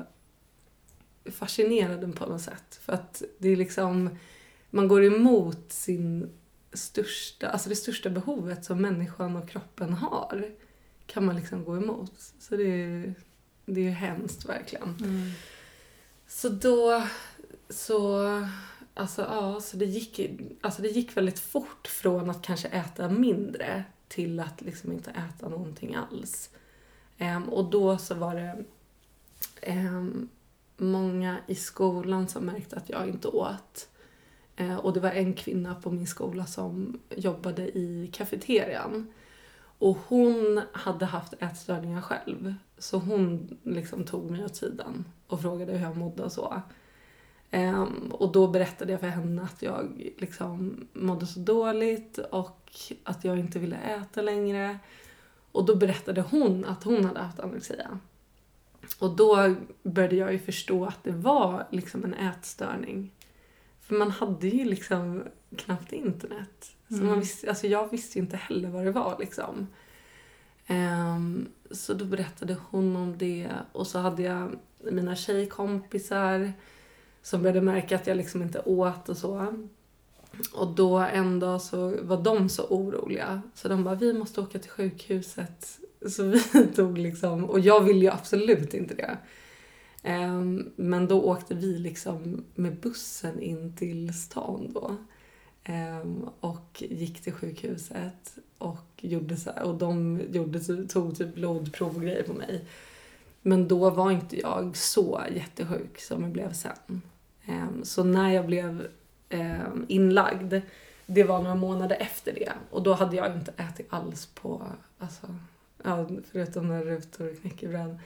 [1.24, 2.80] fascinerande på något sätt.
[2.82, 4.18] För att det är liksom,
[4.70, 6.30] man går emot sin
[6.72, 10.50] största, alltså det största behovet som människan och kroppen har.
[11.06, 12.32] Kan man liksom gå emot.
[12.38, 13.14] Så det är,
[13.66, 14.96] det är hemskt verkligen.
[15.00, 15.30] Mm.
[16.26, 17.06] Så då,
[17.68, 18.26] så,
[18.94, 20.20] alltså ja, så det gick,
[20.60, 25.48] alltså det gick väldigt fort från att kanske äta mindre till att liksom inte äta
[25.48, 26.50] någonting alls.
[27.18, 28.64] Ehm, och då så var det
[29.62, 30.28] ehm,
[30.80, 33.88] många i skolan som märkte att jag inte åt.
[34.56, 39.12] Eh, och det var en kvinna på min skola som jobbade i kafeterian.
[39.78, 42.54] Och hon hade haft ätstörningar själv.
[42.78, 46.62] Så hon liksom tog mig åt sidan och frågade hur jag mådde och så.
[47.52, 52.72] Um, och då berättade jag för henne att jag liksom mådde så dåligt och
[53.04, 54.78] att jag inte ville äta längre.
[55.52, 57.98] Och då berättade hon att hon hade haft anorexia.
[58.98, 63.12] Och då började jag ju förstå att det var liksom en ätstörning.
[63.80, 65.24] För man hade ju liksom
[65.56, 66.72] knappt internet.
[66.88, 67.06] Så Mm.
[67.06, 69.66] man visste, alltså jag visste ju inte heller vad det var liksom.
[70.66, 76.52] Ehm, så då berättade hon om det och så hade jag mina tjejkompisar
[77.22, 79.54] som började märka att jag liksom inte åt och så.
[80.52, 84.58] Och då en dag så var de så oroliga så de bara vi måste åka
[84.58, 85.78] till sjukhuset.
[86.08, 86.40] Så vi
[86.76, 89.18] tog liksom, och jag ville ju absolut inte det.
[90.02, 94.96] Ehm, men då åkte vi liksom med bussen in till stan då.
[95.64, 101.96] Ehm, och gick till sjukhuset och gjorde så här, och de gjorde, tog typ blodprov
[101.96, 102.64] och grejer på mig.
[103.42, 107.02] Men då var inte jag så jättesjuk som jag blev sen.
[107.46, 108.86] Ehm, så när jag blev
[109.88, 110.54] inlagd,
[111.06, 112.52] det var några månader efter det.
[112.70, 114.66] Och då hade jag inte ätit alls på,
[114.98, 115.26] alltså,
[115.84, 117.98] ja, förutom några rutor och knäckebröd,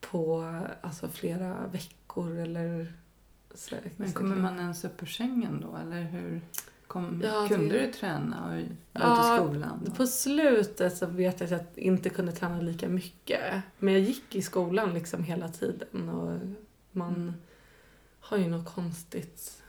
[0.00, 2.92] på alltså, flera veckor eller
[3.54, 5.76] så, Men kommer man ens upp ur sängen då?
[5.76, 6.40] Eller hur
[6.86, 8.60] kom, Ja, kunde det- du träna och
[9.00, 9.92] gå till skolan?
[9.96, 13.62] På slutet så vet jag att jag inte kunde träna lika mycket.
[13.78, 16.38] Men jag gick i skolan liksom hela tiden och
[16.90, 17.34] man Mm.
[18.20, 19.62] har ju något konstigt,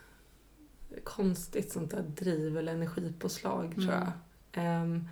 [1.04, 3.94] konstigt sånt där driv eller energipåslag tror Mm.
[4.00, 4.12] jag.
[4.64, 5.08] Ehm,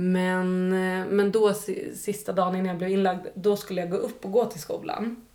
[0.00, 3.96] men, eh, men då si- sista dagen innan jag blev inlagd, då skulle jag gå
[3.96, 5.26] upp och gå till skolan.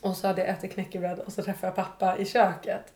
[0.00, 2.92] Och så hade jag ätit knäckebröd och så träffade jag pappa i köket.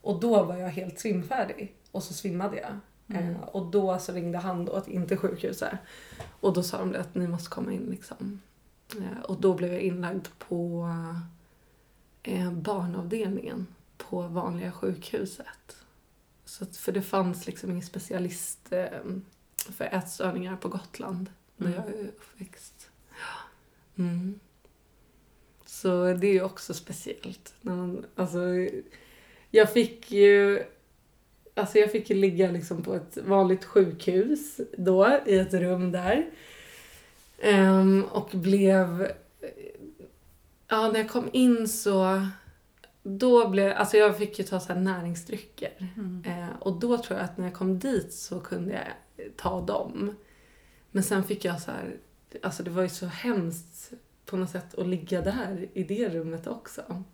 [0.00, 1.74] Och då var jag helt svimfärdig.
[1.90, 2.78] Och så svimmade jag.
[3.18, 3.34] Mm.
[3.34, 5.74] Eh, och då så ringde han då till inte sjukhuset.
[6.40, 8.40] Och då sa de att ni måste komma in liksom.
[8.96, 10.88] Eh, och då blev jag inlagd på
[12.22, 15.76] eh, barnavdelningen på vanliga sjukhuset.
[16.44, 18.72] Så att, för det fanns liksom ingen specialist
[19.72, 21.78] för ätstörningar på Gotland där Mm.
[21.78, 22.90] jag är uppväxt.
[23.98, 24.40] Mm.
[25.66, 27.54] Så det är ju också speciellt.
[27.60, 28.38] När man, alltså,
[29.50, 30.64] jag fick ju
[31.54, 36.30] Alltså jag fick ju ligga liksom på ett vanligt sjukhus då, i ett rum där.
[37.38, 39.12] Ehm, och blev...
[40.68, 42.26] Ja, när jag kom in så...
[43.02, 43.72] Då blev...
[43.72, 45.92] Alltså jag fick ju ta så här näringsdrycker.
[45.96, 46.24] Mm.
[46.26, 48.86] Eh, och då tror jag att när jag kom dit så kunde jag
[49.36, 50.14] ta dem.
[50.90, 51.96] Men sen fick jag så här...
[52.42, 53.92] Alltså det var ju så hemskt
[54.26, 57.04] på något sätt att ligga där i det rummet också.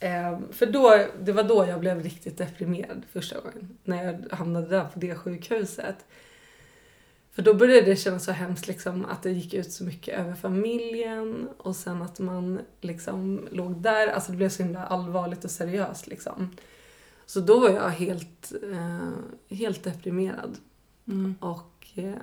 [0.00, 3.78] Ehm, för då, det var då jag blev riktigt deprimerad första gången.
[3.84, 5.96] När jag hamnade där på det sjukhuset.
[7.32, 10.34] För då började det kännas så hemskt liksom, att det gick ut så mycket över
[10.34, 14.08] familjen och sen att man liksom låg där.
[14.08, 16.56] Alltså det blev så himla allvarligt och seriöst liksom.
[17.26, 20.58] Så då var jag helt, eh, helt deprimerad
[21.08, 21.34] Mm.
[21.40, 22.14] och eh,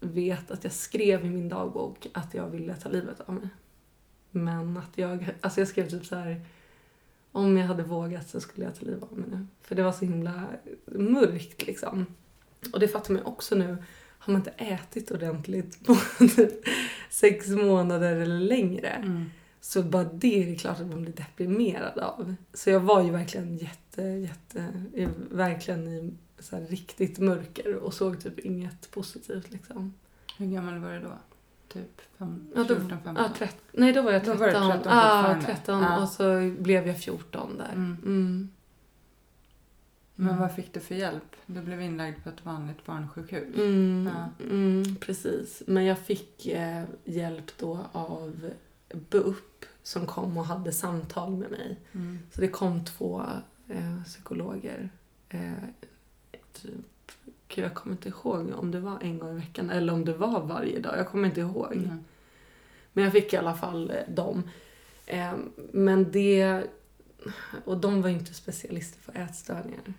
[0.00, 3.48] vet att jag skrev i min dagbok att jag ville ta livet av mig.
[4.30, 6.40] Men att jag, alltså jag skrev typ så här
[7.32, 9.46] om jag hade vågat så skulle jag ta livet av mig nu.
[9.62, 10.46] För det var så himla
[10.86, 12.06] mörkt liksom.
[12.72, 13.76] Och det fattar man ju också nu.
[14.18, 15.96] Har man inte ätit ordentligt på
[17.10, 19.24] sex månader eller längre Mm.
[19.60, 22.34] så bara det är det klart att man blir deprimerad av.
[22.54, 24.72] Så jag var ju verkligen jätte, jätte,
[25.30, 29.94] verkligen i så riktigt mörker och såg typ inget positivt liksom.
[30.38, 31.12] Hur gammal var du då?
[31.68, 33.16] Typ fem, Ja, då- 14, 15?
[33.16, 34.38] Ja, trett, nej då var jag Då 13.
[34.38, 35.44] var du 13 ja, fortfarande.
[35.46, 36.02] 13 Ja.
[36.02, 37.72] och så blev jag 14 där.
[37.72, 37.96] Mm.
[38.04, 38.50] Mm.
[40.18, 41.36] Men vad fick du för hjälp?
[41.46, 43.56] Du blev inlagd på ett vanligt barnsjukhus.
[43.56, 44.44] Mm, Ja.
[44.50, 45.62] mm, precis.
[45.66, 48.50] Men jag fick eh, hjälp då av
[49.10, 51.80] BUP som kom och hade samtal med mig.
[51.92, 52.18] Mm.
[52.32, 53.22] Så det kom två
[53.68, 54.90] eh, psykologer.
[55.28, 55.52] Eh,
[56.62, 57.12] typ,
[57.48, 60.14] gud, jag kommer inte ihåg om det var en gång i veckan eller om det
[60.14, 60.98] var varje dag.
[60.98, 61.72] Jag kommer inte ihåg.
[61.72, 62.04] Mm.
[62.92, 64.50] Men jag fick i alla fall eh, dem.
[65.06, 65.34] Eh,
[65.72, 66.64] men det...
[67.64, 69.94] Och de var ju inte specialister på ätstörningar.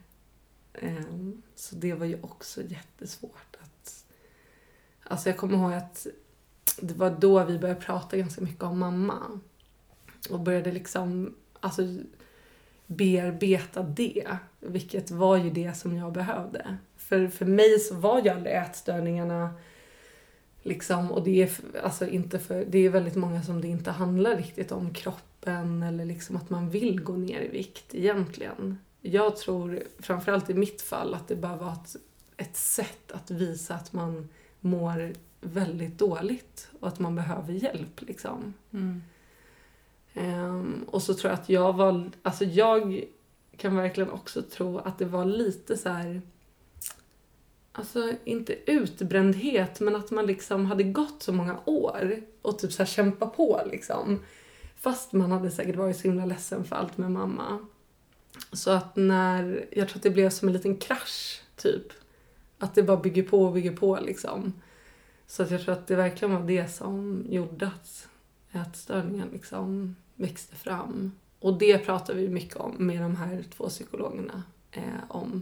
[0.74, 1.04] Eh,
[1.56, 4.06] så det var ju också jättesvårt att...
[5.04, 6.08] Alltså jag kommer ihåg att
[6.82, 9.40] det var då vi började prata ganska mycket om mamma.
[10.30, 11.82] Och började liksom alltså,
[12.86, 14.38] bearbeta det.
[14.60, 16.78] Vilket var ju det som jag behövde.
[16.98, 19.54] För, för mig så var ju aldrig ätstörningarna
[20.68, 21.52] Liksom, och det är,
[21.84, 26.06] alltså inte för, det är väldigt många som det inte handlar riktigt om kroppen eller
[26.06, 28.80] liksom att man vill gå ner i vikt egentligen.
[29.02, 31.96] Jag tror, framförallt i mitt fall, att det bara var ett,
[32.38, 38.02] ett sätt att visa att man mår väldigt dåligt och att man behöver hjälp.
[38.02, 38.54] Liksom.
[38.72, 39.04] Mm.
[40.14, 43.04] Ehm, och så tror jag att jag var, alltså jag
[43.58, 46.22] kan verkligen också tro att det var lite så här,
[47.72, 52.84] alltså inte utbrändhet men att man liksom hade gått så många år och typ så
[52.84, 54.20] här kämpa på liksom.
[54.76, 57.66] Fast man hade säkert varit så himla ledsen för allt med mamma.
[58.52, 61.94] Så att när, jag tror att det blev som en liten krasch typ.
[62.60, 64.54] Att det bara bygger på och bygger på liksom.
[65.28, 68.08] Så att jag tror att det verkligen var det som gjorde att
[68.52, 71.12] ätstörningen liksom växte fram.
[71.40, 75.42] Och det pratar vi mycket om med de här två psykologerna eh, om.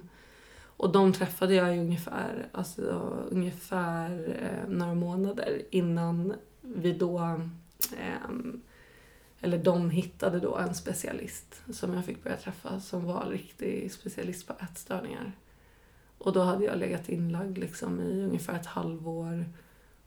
[0.78, 2.82] Och de träffade jag ungefär, alltså,
[3.30, 7.20] ungefär eh, några månader innan vi då...
[7.98, 8.62] ehm,
[9.42, 14.48] eller de hittade då en specialist som jag fick börja träffa som var riktig specialist
[14.48, 15.32] på ätstörningar.
[16.18, 19.46] Och då hade jag legat inlagd liksom i ungefär ett halvår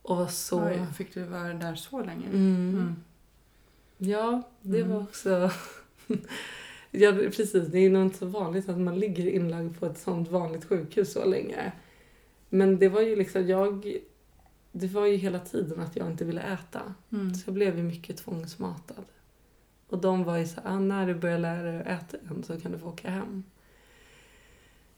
[0.02, 0.64] och var så...
[0.64, 2.26] Oj, fick du vara där så länge?
[2.26, 2.70] Mm.
[2.74, 2.96] Mm.
[3.98, 4.90] Ja, det Mm.
[4.92, 5.50] var också...
[6.90, 7.66] ja, precis.
[7.68, 11.12] Det är nog inte så vanligt att man ligger inlagd på ett sånt vanligt sjukhus
[11.12, 11.72] så länge.
[12.48, 13.96] Men det var ju liksom, jag...
[14.72, 16.94] Det var ju hela tiden att jag inte ville äta.
[17.12, 17.34] Mm.
[17.34, 19.04] Så jag blev ju mycket tvångsmatad.
[19.88, 22.61] Och de var ju så ah, när du börjar lära dig att äta igen så
[22.61, 23.44] kan du få åka hem.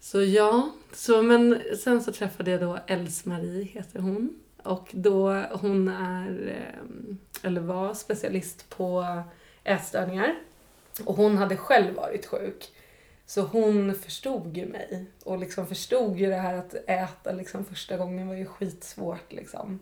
[0.01, 4.41] Så ja, så, men sen så träffade jag då Els-Marie, heter hon.
[4.63, 9.23] Och då, hon är, eh, eller var specialist på
[9.65, 10.35] ätstörningar.
[11.05, 12.73] Och hon hade själv varit sjuk.
[13.27, 15.07] Så hon förstod ju mig.
[15.25, 19.79] Och liksom förstod ju det här att äta liksom första gången var ju skitsvårt liksom.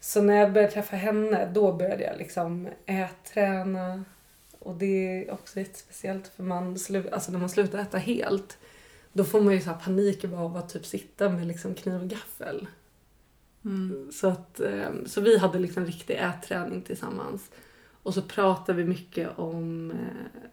[0.00, 4.04] Så när jag började träffa henne, då började jag liksom ätträna.
[4.58, 8.58] Och det är också jättespeciellt för man slu- alltså när man slutar äta helt,
[9.12, 12.66] då får man ju så panik av att typ sitta med liksom kniv och gaffel.
[13.64, 14.12] Mm.
[14.12, 17.50] Så, att, eh, så vi hade liksom riktig ätträning tillsammans.
[18.06, 20.48] Och så pratade vi mycket om eh,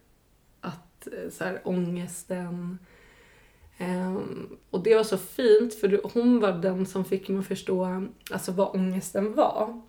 [0.61, 2.79] att eh, så här, ångesten.
[3.77, 8.07] Ehm, och det var så fint för hon var den som fick mig att förstå
[8.31, 9.81] alltså, vad ångesten var.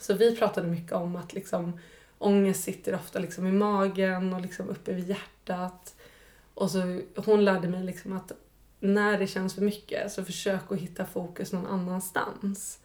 [0.00, 1.80] Så vi pratade mycket om att liksom,
[2.18, 5.94] ångest sitter ofta liksom i magen och liksom uppe vid hjärtat.
[6.54, 8.32] Och så, hon lärde mig liksom att
[8.80, 12.79] när det känns för mycket så försök att hitta fokus någon annanstans.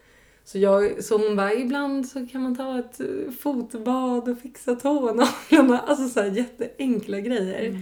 [0.48, 4.76] Så, jag, så hon bara, ibland så kan man ta ett eh, fotbad och fixa
[4.76, 5.80] tånaglarna.
[5.88, 7.66] Alltså så här jätteenkla grejer.
[7.70, 7.82] Mm.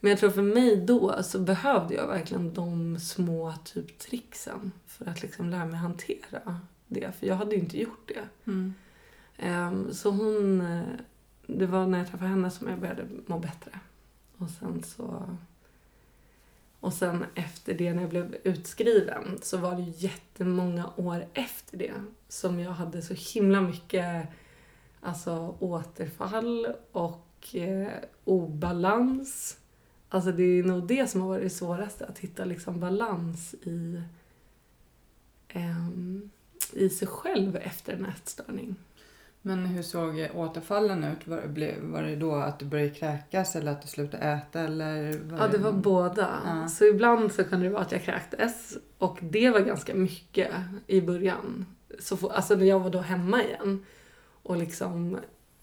[0.00, 5.08] Men jag tror för mig då så behövde jag verkligen de små typ tricksen för
[5.08, 7.12] att liksom lära mig hantera det.
[7.18, 8.50] För jag hade ju inte gjort det.
[8.50, 8.74] Mm.
[9.38, 10.60] Ehm, så hon...
[10.60, 10.82] eh,
[11.46, 13.70] Det var när jag träffade henne som jag började må bättre.
[14.36, 15.24] Och sen så...
[16.82, 21.76] Och sen efter det, när jag blev utskriven, så var det ju jättemånga år efter
[21.76, 21.92] det
[22.28, 24.28] som jag hade så himla mycket
[25.00, 27.88] alltså, återfall och eh,
[28.24, 29.58] obalans.
[30.08, 34.02] Alltså det är nog det som har varit det svåraste, att hitta liksom balans i,
[35.48, 35.88] eh,
[36.72, 38.76] i sig själv efter en ätstörning.
[39.44, 41.26] Men hur såg återfallen ut?
[41.26, 41.42] Var,
[41.80, 44.60] var det då att du började kräkas eller att du slutade äta?
[44.60, 46.28] Eller var Ja, det var båda.
[46.46, 46.68] Ja.
[46.68, 50.50] Så ibland så kunde det vara att jag kräktes och det var ganska mycket
[50.86, 51.66] i början.
[51.98, 53.84] Så, alltså när jag var då hemma igen
[54.42, 55.18] och liksom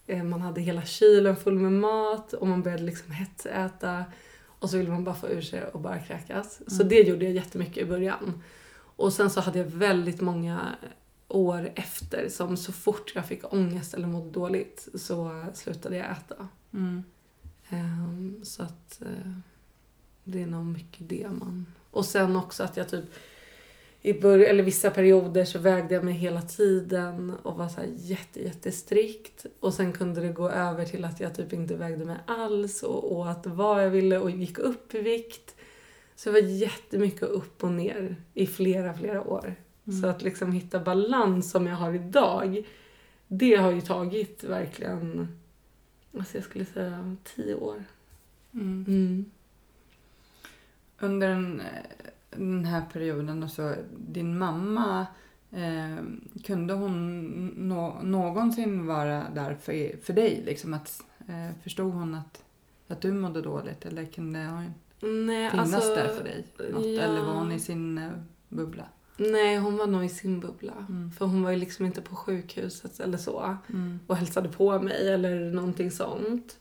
[0.07, 4.03] eh, man hade hela kylen full med mat och man började liksom hetsäta
[4.45, 6.61] och så ville man bara få ur sig och bara kräkas.
[6.67, 6.89] Så Mm.
[6.89, 8.43] det gjorde jag jättemycket i början.
[8.95, 10.59] Och sen så hade jag väldigt många
[11.29, 16.47] år efter som så fort jag fick ångest eller mådde dåligt så slutade jag äta.
[16.73, 17.03] Mm.
[17.69, 19.31] Ehm, så att eh,
[20.23, 21.65] det är nog mycket det man...
[21.91, 23.05] Och sen också att jag typ
[24.01, 27.89] i början, eller vissa perioder så vägde jag mig hela tiden och var så här
[27.95, 29.45] jätte, jättestrikt.
[29.59, 33.11] Och sen kunde det gå över till att jag typ inte vägde mig alls och
[33.11, 35.55] åt vad jag ville och gick upp i vikt.
[36.15, 39.55] Så det var jättemycket upp och ner i flera, flera år.
[39.89, 40.01] Mm.
[40.01, 42.63] Så att liksom hitta balans som jag har idag,
[43.27, 45.27] det har ju tagit verkligen,
[46.17, 47.83] alltså jag skulle säga tio år.
[48.53, 48.85] Mm.
[48.87, 49.25] Mm.
[50.99, 51.61] Under den,
[52.29, 55.07] den här perioden, och så, din mamma,
[55.51, 56.03] eh,
[56.43, 60.43] kunde hon nå, någonsin vara där för, för dig?
[60.45, 62.43] Liksom att, eh, förstod hon att,
[62.87, 64.73] att du mådde dåligt eller kunde hon
[65.25, 66.45] Nej, finnas alltså, där för dig?
[66.71, 66.85] Något?
[66.85, 67.01] ja.
[67.01, 68.11] Eller var hon i sin eh,
[68.49, 68.85] bubbla?
[69.19, 70.85] Nej, hon var nog i sin bubbla.
[70.89, 71.11] Mm.
[71.11, 73.99] För hon var ju liksom inte på sjukhuset eller så Mm.
[74.07, 76.57] och hälsade på mig eller någonting sånt.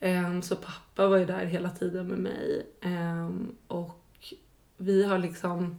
[0.00, 2.66] Ehm, så pappa var ju där hela tiden med mig.
[2.80, 3.98] Ehm, och
[4.76, 5.78] vi har liksom...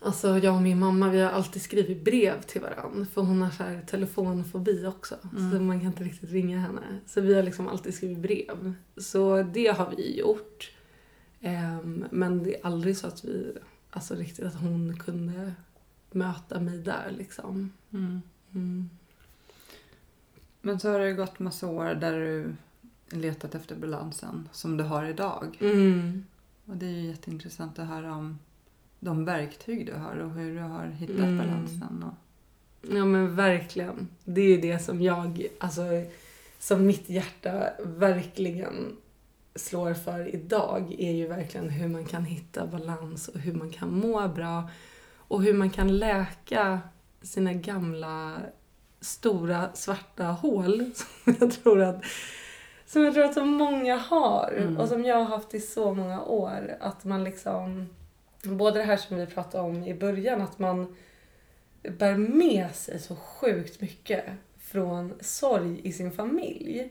[0.00, 3.50] Alltså jag och min mamma vi har alltid skrivit brev till varandra för hon har
[3.50, 5.14] så här telefonfobi också.
[5.32, 5.66] Så Mm.
[5.66, 7.00] man kan inte riktigt ringa henne.
[7.06, 8.74] Så vi har liksom alltid skrivit brev.
[8.96, 10.70] Så det har vi gjort.
[11.40, 13.52] Ehm, men det är aldrig så att vi,
[13.96, 15.52] alltså riktigt att hon kunde
[16.10, 17.72] möta mig där liksom.
[17.92, 18.22] Mm.
[18.54, 18.90] Mm.
[20.60, 22.54] Men så har det gått massa år där du
[23.16, 25.58] letat efter balansen som du har idag.
[25.60, 26.24] Mm.
[26.66, 28.38] Och det är ju jätteintressant att höra om
[29.00, 31.38] de verktyg du har och hur du har hittat Mm.
[31.38, 32.02] balansen.
[32.02, 32.14] Och,
[32.94, 34.08] Ja men verkligen.
[34.24, 35.82] Det är det som jag, alltså
[36.58, 38.96] som mitt hjärta verkligen
[39.54, 43.98] slår för idag är ju verkligen hur man kan hitta balans och hur man kan
[43.98, 44.70] må bra
[45.16, 46.80] och hur man kan läka
[47.22, 48.36] sina gamla
[49.00, 52.04] stora svarta hål som jag tror att,
[52.86, 54.76] som jag tror att så många har Mm.
[54.76, 56.76] och som jag har haft i så många år.
[56.80, 57.88] Att man liksom,
[58.42, 60.96] både det här som vi pratade om i början, att man
[61.82, 64.24] bär med sig så sjukt mycket
[64.58, 66.90] från sorg i sin familj.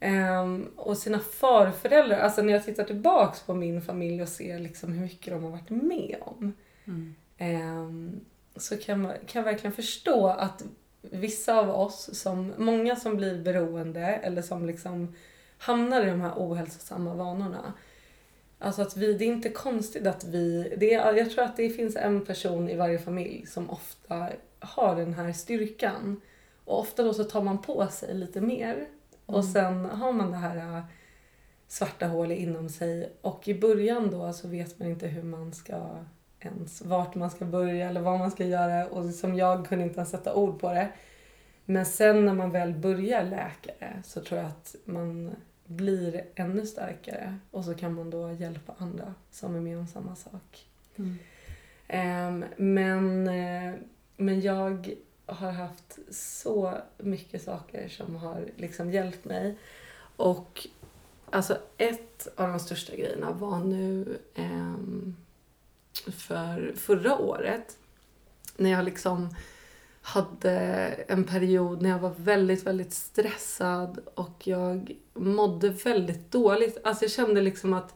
[0.00, 4.92] Ehm, och sina farföräldrar, alltså när jag tittar tillbaks på min familj och ser liksom
[4.92, 6.52] hur mycket de har varit med om.
[6.84, 7.14] mm.
[7.38, 8.20] Ehm,
[8.56, 10.64] så kan, man, kan jag verkligen förstå att
[11.00, 15.14] vissa av oss, som, många som blir beroende eller som liksom
[15.58, 17.72] hamnar i de här ohälsosamma vanorna.
[18.58, 21.70] Alltså att vi, det är inte konstigt att vi, det är, jag tror att det
[21.70, 24.28] finns en person i varje familj som ofta
[24.58, 26.20] har den här styrkan.
[26.64, 28.86] Och ofta då så tar man på sig lite mer.
[29.26, 29.52] Och Mm.
[29.52, 30.84] sen har man det här äh,
[31.68, 33.12] svarta hålet inom sig.
[33.20, 36.04] Och i början då så vet man inte hur man ska
[36.40, 38.86] ens, vart man ska börja eller vad man ska göra.
[38.86, 40.88] Och som jag kunde inte ens sätta ord på det.
[41.64, 46.66] Men sen när man väl börjar läka det så tror jag att man blir ännu
[46.66, 50.66] starkare och så kan man då hjälpa andra som är med om samma sak.
[50.96, 51.18] Mm.
[51.88, 53.74] Ehm, men, eh,
[54.16, 54.94] men jag
[55.26, 59.58] har haft så mycket saker som har liksom hjälpt mig.
[60.16, 60.66] Och
[61.30, 64.74] alltså ett av de största grejerna var nu eh,
[66.12, 67.78] för förra året
[68.56, 69.34] när jag liksom
[70.02, 70.50] hade
[71.08, 76.78] en period när jag var väldigt, väldigt stressad och jag mådde väldigt dåligt.
[76.84, 77.94] Alltså jag kände liksom att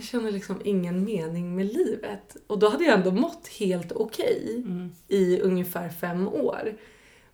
[0.00, 2.36] jag kände liksom ingen mening med livet.
[2.46, 4.90] Och då hade jag ändå mått helt okej Mm.
[5.08, 6.74] i ungefär fem år.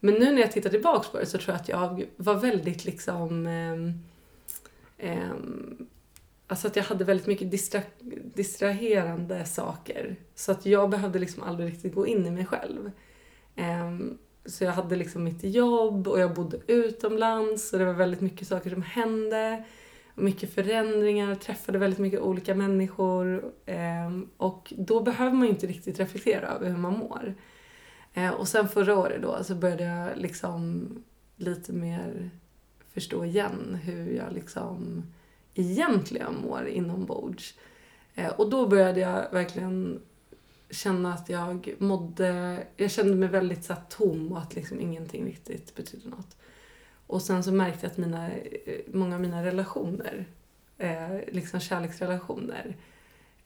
[0.01, 2.85] Men nu när jag tittar tillbaks på det så tror jag att jag var väldigt
[2.85, 3.47] liksom...
[3.47, 3.93] ehm,
[4.99, 5.87] ehm,
[6.47, 7.83] alltså att jag hade väldigt mycket distra-
[8.35, 10.17] distraherande saker.
[10.35, 12.91] Så att jag behövde liksom aldrig riktigt gå in i mig själv.
[13.57, 18.21] Ehm, så jag hade liksom mitt jobb och jag bodde utomlands och det var väldigt
[18.21, 19.65] mycket saker som hände.
[20.19, 23.53] Mycket förändringar, träffade väldigt mycket olika människor.
[23.67, 27.35] Ehm, och då behöver man ju inte riktigt reflektera över hur man mår.
[28.15, 30.89] Eh, och sen förra året då så började jag liksom
[31.37, 32.31] lite mer
[32.93, 35.03] förstå igen hur jag liksom
[35.55, 37.55] egentligen mår inombords.
[38.15, 40.01] Eh, och då började jag verkligen
[40.71, 45.75] känna att jag mådde, jag kände mig väldigt så tom och att liksom ingenting riktigt
[45.75, 46.37] betydde något.
[47.07, 50.27] Och sen så märkte jag att mina, eh, många av mina relationer,
[50.79, 52.77] eh, liksom kärleksrelationer,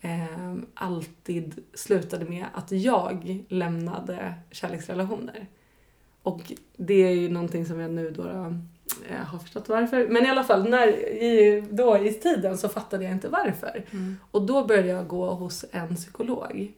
[0.00, 5.46] eh, alltid slutade med att jag lämnade kärleksrelationer.
[6.22, 8.54] Och det är ju någonting som jag nu då, då
[9.08, 10.08] eh, har förstått varför.
[10.08, 10.88] Men i alla fall, när,
[11.22, 13.84] i, då i tiden så fattade jag inte varför.
[13.90, 14.16] Mm.
[14.30, 16.72] Och då började jag gå hos en psykolog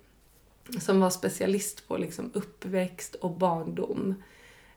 [0.80, 4.14] som var specialist på liksom uppväxt och barndom.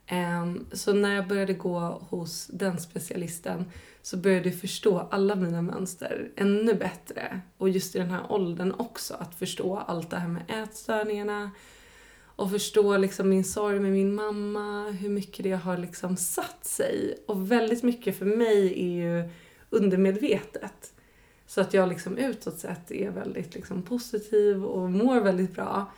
[0.08, 1.80] Ehm, så när jag började gå
[2.10, 3.66] hos den specialisten
[4.02, 7.42] så började jag förstå alla mina mönster ännu bättre.
[7.58, 11.52] Och just i den här åldern också, att förstå allt det här med ätstörningarna
[12.36, 17.24] och förstå liksom min sorg med min mamma, hur mycket det har liksom satt sig.
[17.28, 19.30] Och väldigt mycket för mig är ju
[19.70, 20.94] undermedvetet.
[21.48, 25.92] Så att jag liksom utåt sett är väldigt liksom positiv och mår väldigt bra.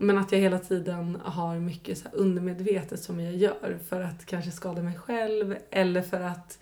[0.00, 4.26] Men att jag hela tiden har mycket så här undermedvetet som jag gör för att
[4.26, 6.58] kanske skada mig själv eller för att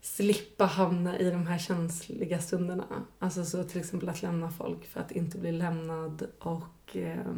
[0.00, 2.84] slippa hamna i de här känsliga stunderna.
[3.18, 7.32] Alltså så till exempel att lämna folk för att inte bli lämnad och eh,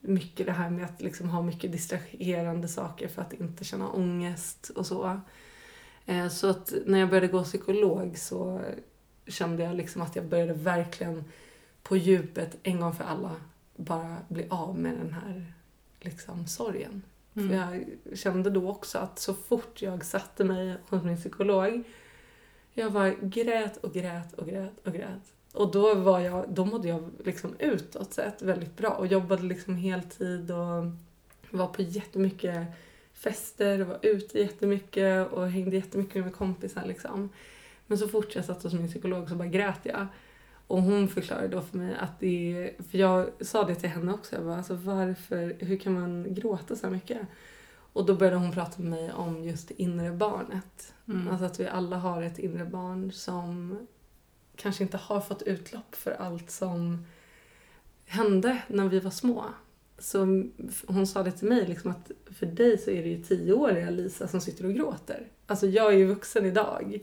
[0.00, 4.70] mycket det här med att liksom ha mycket distraherande saker för att inte känna ångest
[4.76, 5.20] och så.
[6.06, 8.60] Eh, så att när jag började gå psykolog så
[9.26, 11.24] kände jag liksom att jag började verkligen
[11.82, 13.36] på djupet en gång för alla
[13.76, 15.52] bara bli av med den här
[16.00, 17.02] liksom sorgen.
[17.34, 17.48] Mm.
[17.48, 17.84] För jag
[18.18, 21.82] kände då också att så fort jag satte mig hos min psykolog,
[22.72, 25.32] jag bara grät och grät och grät och grät.
[25.52, 29.76] Och då, var jag, då mådde jag liksom utåt sett väldigt bra och jobbade liksom
[29.76, 30.84] heltid och
[31.50, 32.66] var på jättemycket
[33.12, 37.28] fester och var ute jättemycket och hängde jättemycket med kompisar liksom.
[37.86, 40.06] Men så fort jag satt hos min psykolog så bara grät jag.
[40.66, 44.12] Och hon förklarade då för mig att det är, för jag sa det till henne
[44.12, 47.20] också, jag bara, alltså varför, hur kan man gråta så här mycket?
[47.92, 50.94] Och då började hon prata med mig om just det inre barnet.
[51.08, 51.28] Mm.
[51.28, 53.78] Alltså att vi alla har ett inre barn som
[54.56, 57.06] kanske inte har fått utlopp för allt som
[58.06, 59.44] hände när vi var små.
[59.98, 60.18] Så
[60.86, 64.28] hon sa det till mig liksom att för dig så är det ju tioåriga Lisa
[64.28, 65.26] som sitter och gråter.
[65.46, 67.00] Alltså jag är ju vuxen idag.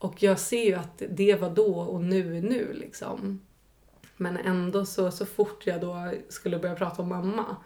[0.00, 3.40] Och jag ser ju att det var då och nu är nu liksom.
[4.16, 7.56] Men ändå så, så fort jag då skulle börja prata om mamma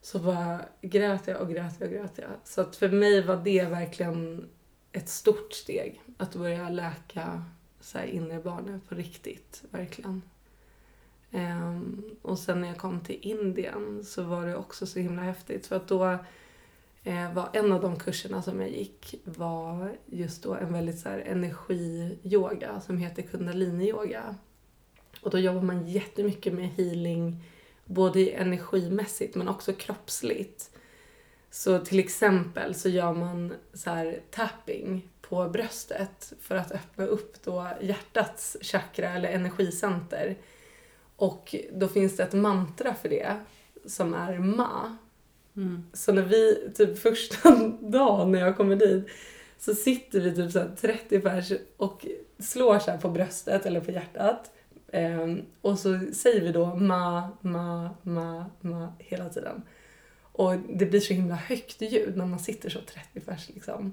[0.00, 2.30] så bara grät jag och grät jag och grät jag.
[2.44, 4.48] Så att för mig var det verkligen
[4.92, 6.02] ett stort steg.
[6.16, 7.44] Att börja läka
[7.80, 10.22] så här inre barnet på riktigt, verkligen.
[11.30, 15.66] Um, och sen när jag kom till Indien så var det också så himla häftigt
[15.66, 16.18] för att då
[17.04, 21.08] Eh, var en av de kurserna som jag gick var just då en väldigt så
[21.08, 24.34] här energiyoga som heter kundaliniyoga.
[25.20, 27.44] Och då jobbar man jättemycket med healing
[27.84, 30.70] både energimässigt men också kroppsligt.
[31.50, 37.44] Så till exempel så gör man så här tapping på bröstet för att öppna upp
[37.44, 40.36] då hjärtats chakra eller energicenter.
[41.16, 43.36] Och då finns det ett mantra för det
[43.86, 44.96] som är ma.
[45.56, 45.82] Mm.
[45.92, 47.50] Så när vi, typ första
[47.80, 49.08] dagen när jag kommer dit,
[49.58, 52.06] så sitter vi typ så här 30 pers och
[52.38, 54.50] slår så här på bröstet eller på hjärtat.
[54.92, 59.62] Ehm, och så säger vi då ma, ma, ma, ma hela tiden.
[60.22, 63.92] Och det blir så himla högt ljud när man sitter så 30 pers liksom.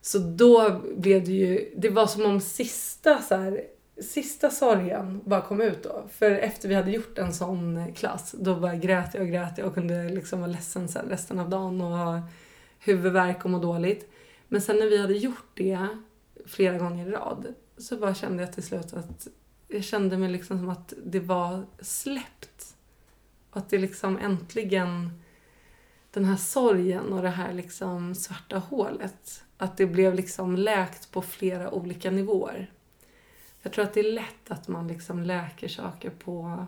[0.00, 3.64] Så då blev det ju, det var som om sista så här,
[4.00, 6.04] sista sorgen bara kom ut då.
[6.12, 9.66] För efter vi hade gjort en sån klass, då bara grät jag och grät jag
[9.66, 12.22] och kunde liksom vara ledsen sen resten av dagen och ha
[12.78, 14.12] huvudvärk och må dåligt.
[14.48, 15.86] Men sen när vi hade gjort det
[16.46, 19.28] flera gånger i rad så bara kände jag till slut att
[19.68, 22.76] jag kände mig liksom som att det var släppt.
[23.50, 25.22] Att det liksom äntligen,
[26.10, 31.22] den här sorgen och det här liksom svarta hålet, att det blev liksom läkt på
[31.22, 32.70] flera olika nivåer.
[33.62, 36.66] Jag tror att det är lätt att man liksom läker saker på,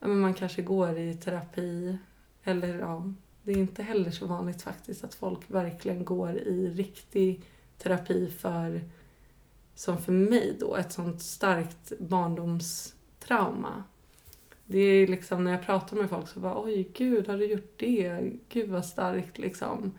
[0.00, 1.98] ja men man kanske går i terapi
[2.44, 7.44] eller ja, det är inte heller så vanligt faktiskt att folk verkligen går i riktig
[7.78, 8.80] terapi för,
[9.74, 13.84] som för mig då, ett sånt starkt barndomstrauma.
[14.64, 17.74] Det är liksom när jag pratar med folk så bara oj gud har du gjort
[17.76, 18.32] det?
[18.48, 19.92] Gud vad starkt liksom.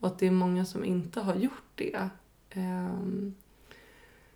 [0.00, 2.08] Och att det är många som inte har gjort det.
[2.54, 3.34] Um,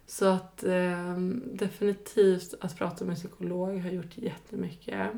[0.07, 1.19] så att eh,
[1.53, 5.11] definitivt att prata med psykolog har gjort jättemycket.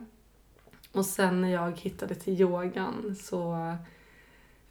[0.93, 3.77] Och sen när jag hittade till yogan så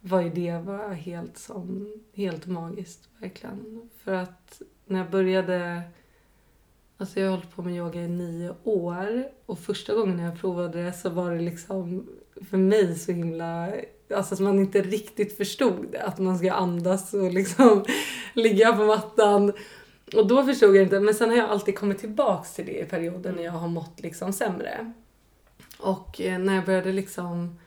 [0.00, 3.90] var ju det bara helt, som, helt magiskt, verkligen.
[4.04, 5.82] För att när jag började...
[6.96, 10.82] Alltså jag har hållit på med yoga i nio år och första gången jag provade
[10.82, 12.08] det så var det liksom
[12.50, 13.72] för mig så himla...
[14.14, 16.02] Alltså att man inte riktigt förstod det.
[16.02, 17.84] Att man ska andas och liksom
[18.34, 19.52] ligga på mattan.
[20.16, 21.00] Och då förstod jag inte.
[21.00, 24.00] Men sen har jag alltid kommit tillbaks till det i perioder när jag har mått
[24.00, 24.92] liksom sämre.
[25.78, 27.58] Och eh, när jag började liksom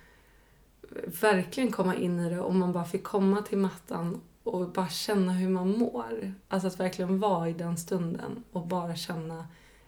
[1.22, 5.32] verkligen komma in i det och man bara fick komma till mattan och bara känna
[5.32, 6.34] hur man mår.
[6.48, 9.48] Alltså att verkligen vara i den stunden och bara känna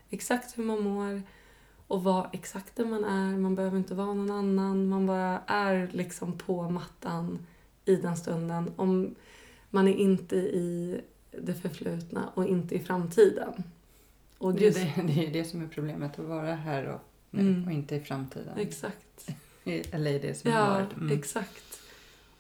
[0.10, 1.22] exakt hur man mår
[1.88, 3.38] och vara exakt där man är.
[3.38, 4.88] Man behöver inte vara någon annan.
[4.88, 7.46] Man bara är liksom på mattan
[7.86, 8.72] i den stunden.
[8.76, 9.16] Om
[9.70, 11.02] man är inte i
[11.42, 13.64] det förflutna och inte i framtiden.
[14.38, 17.66] Och det, det, det är det som är problemet, att vara här och nu mm.
[17.66, 18.58] och inte i framtiden.
[18.58, 19.30] Exakt.
[19.66, 20.98] Eller i det som ja, har varit.
[20.98, 21.18] Mm.
[21.18, 21.80] exakt.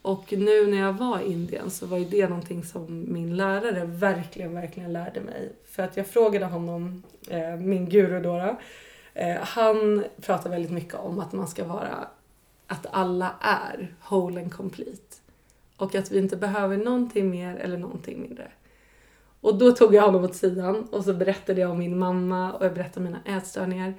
[0.01, 3.85] Och nu när jag var i Indien så var ju det någonting som min lärare
[3.85, 5.53] verkligen, verkligen lärde mig.
[5.65, 8.57] För att jag frågade honom, eh, min guru då,
[9.13, 12.07] eh, han pratar väldigt mycket om att man ska vara,
[12.67, 15.15] att alla är whole and complete.
[15.77, 18.51] Och att vi inte behöver någonting mer eller någonting mindre.
[19.43, 22.65] Och då tog jag honom åt sidan och så berättade jag om min mamma och
[22.65, 23.93] jag berättade om mina ätstörningar.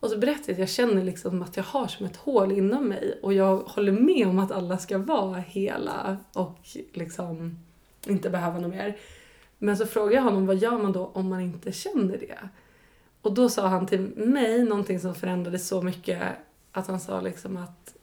[0.00, 2.88] Och så berättade jag att jag känner liksom att jag har som ett hål inom
[2.88, 6.58] mig och jag håller med om att alla ska vara hela och
[6.92, 7.58] liksom
[8.06, 8.96] inte behöva något mer.
[9.58, 12.38] Men så frågade jag honom vad gör man då om man inte känner det?
[13.22, 16.22] Och då sa han till mig någonting som förändrades så mycket
[16.72, 17.94] att han sa liksom att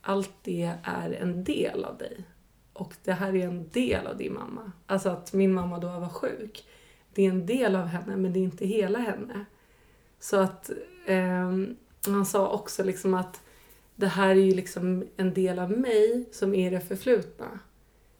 [0.00, 2.24] allt det är en del av dig.
[2.74, 4.72] Och det här är en del av din mamma.
[4.86, 6.66] Alltså att min mamma då var sjuk.
[7.14, 9.44] Det är en del av henne men det är inte hela henne.
[10.20, 10.70] Så att
[11.06, 11.52] eh,
[12.06, 13.42] han sa också liksom att
[13.94, 17.58] det här är ju liksom en del av mig som är det förflutna.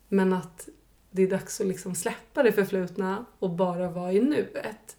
[0.09, 0.69] Men att
[1.11, 4.97] det är dags att liksom släppa det förflutna och bara vara i nuet.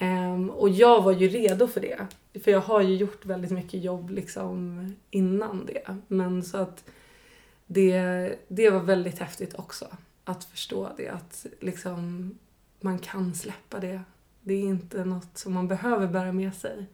[0.00, 2.06] Um, och jag var ju redo för det.
[2.44, 5.96] För jag har ju gjort väldigt mycket jobb liksom innan det.
[6.08, 6.84] Men så att
[7.72, 9.86] det, det var väldigt häftigt också.
[10.24, 11.08] Att förstå det.
[11.08, 12.30] Att liksom
[12.80, 14.02] man kan släppa det.
[14.40, 16.86] Det är inte något som man behöver bära med sig.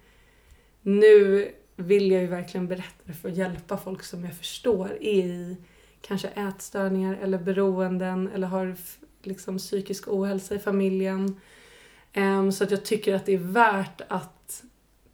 [0.83, 5.27] Nu vill jag ju verkligen berätta det för att hjälpa folk som jag förstår är
[5.27, 5.57] i
[6.01, 8.77] kanske ätstörningar eller beroenden eller har
[9.23, 11.41] liksom psykisk ohälsa i familjen.
[12.17, 14.65] Um, så att jag tycker att det är värt att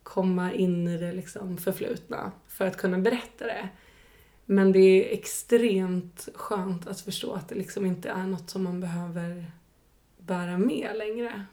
[0.03, 3.69] komma in i det liksom förflutna för att kunna berätta det.
[4.53, 8.81] Men det är extremt skönt att förstå att det liksom inte är något som man
[8.81, 9.51] behöver
[10.19, 11.47] bära med längre.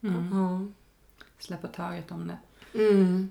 [0.00, 0.28] Mm.
[0.32, 0.66] Ja.
[1.38, 2.38] Släppa taget om det.
[2.78, 3.30] Mm.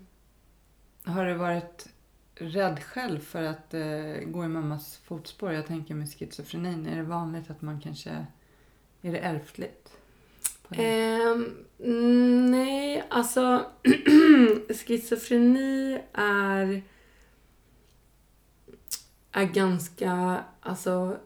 [1.03, 1.89] Har du varit
[2.35, 5.53] rädd själv för att uh, gå i mammas fotspår?
[5.53, 6.88] Jag tänker med schizofrenin.
[6.88, 8.25] Är det vanligt att man kanske...
[9.01, 9.97] Är det ärftligt?
[10.69, 11.55] Um,
[12.51, 13.65] nej, alltså
[14.69, 16.83] schizofreni är
[19.38, 21.17] är ganska alltså,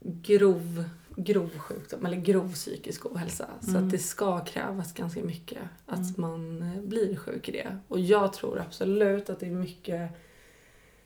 [0.00, 0.84] grov,
[1.16, 3.44] grov sjukdom, eller grov psykisk ohälsa.
[3.44, 3.74] Mm.
[3.74, 6.14] Så att det ska krävas ganska mycket att mm.
[6.16, 7.78] man eh, blir sjuk i det.
[7.88, 10.10] Och jag tror absolut att det är mycket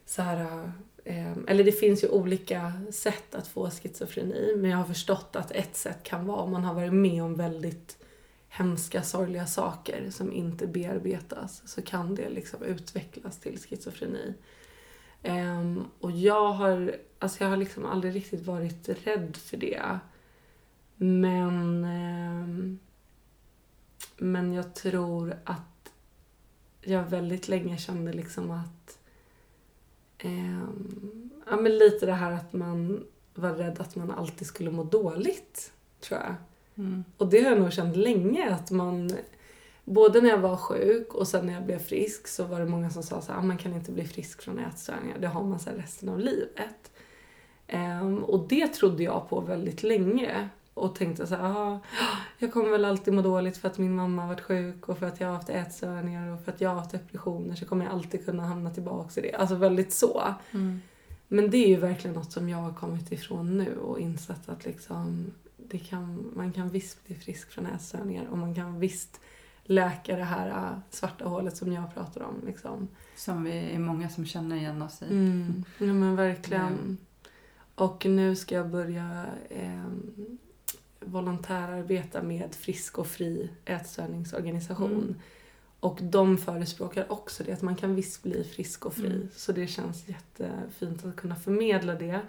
[0.07, 0.73] så här
[1.05, 5.51] eh, eller det finns ju olika sätt att få schizofreni men jag har förstått att
[5.51, 7.99] ett sätt kan vara om man har varit med om väldigt
[8.49, 14.35] hemska, sorgliga saker som inte bearbetas så kan det liksom utvecklas till schizofreni.
[15.23, 19.99] Ehm, och jag har, alltså jag har liksom aldrig riktigt varit rädd för det.
[20.97, 22.79] Men, ehm,
[24.17, 25.93] men jag tror att
[26.81, 28.99] jag väldigt länge kände liksom att
[30.19, 33.05] ehm, ja, men lite det här att man
[33.35, 36.35] var rädd att man alltid skulle må dåligt, tror jag.
[36.75, 37.05] Mm.
[37.17, 39.11] Och det har jag nog känt länge att man
[39.85, 42.91] Både när jag var sjuk och sen när jag blev frisk så var det många
[42.91, 45.59] som sa så här, "Ah, man kan inte bli frisk från ätstörningar, det har man
[45.67, 46.91] här resten av livet.
[47.67, 51.81] Ehm, och det trodde jag på väldigt länge och tänkte så här, "Ah,
[52.39, 55.07] jag kommer väl alltid må dåligt för att min mamma har varit sjuk och för
[55.07, 57.95] att jag har haft ätstörningar och för att jag har haft depressioner så kommer jag
[57.95, 59.35] alltid kunna hamna tillbaka i det.
[59.35, 60.23] Alltså väldigt så.
[60.51, 60.81] Mm.
[61.29, 64.65] Men det är ju verkligen något som jag har kommit ifrån nu och insett att
[64.65, 69.21] liksom, det kan, man kan visst bli frisk från ätstörningar och man kan visst
[69.65, 72.43] läka det här äh, svarta hålet som jag pratar om.
[72.47, 72.89] Liksom.
[73.17, 75.07] Som vi är många som känner igen oss i.
[75.07, 75.65] Mm.
[75.79, 76.67] Ja men verkligen.
[76.67, 76.97] Mm.
[77.75, 79.87] Och nu ska jag börja eh,
[81.01, 84.93] volontärarbeta med Frisk och Fri ätstörningsorganisation.
[84.93, 85.15] Mm.
[85.81, 89.07] Och de förespråkar också det, att man kan visst bli frisk och fri.
[89.07, 89.29] Mm.
[89.35, 92.21] Så det känns jättefint att kunna förmedla det.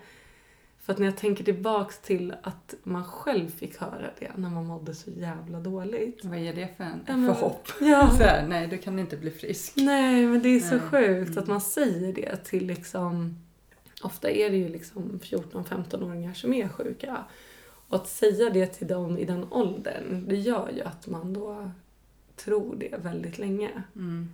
[0.83, 4.65] För att när jag tänker tillbaks till att man själv fick höra det när man
[4.65, 6.25] mådde så jävla dåligt.
[6.25, 7.67] Vad ger det för, en, Ja, men- för hopp?
[7.81, 8.09] Ja.
[8.17, 9.73] Så här, nej, du kan inte bli frisk.
[9.75, 10.79] Nej, men det är så Nej.
[10.79, 11.39] sjukt Mm.
[11.43, 13.39] att man säger det till liksom...
[14.03, 17.23] Ofta är det ju liksom 14-15-åringar som är sjuka.
[17.87, 21.71] Och att säga det till dem i den åldern, det gör ju att man då
[22.35, 23.83] tror det väldigt länge.
[23.95, 24.29] Mm.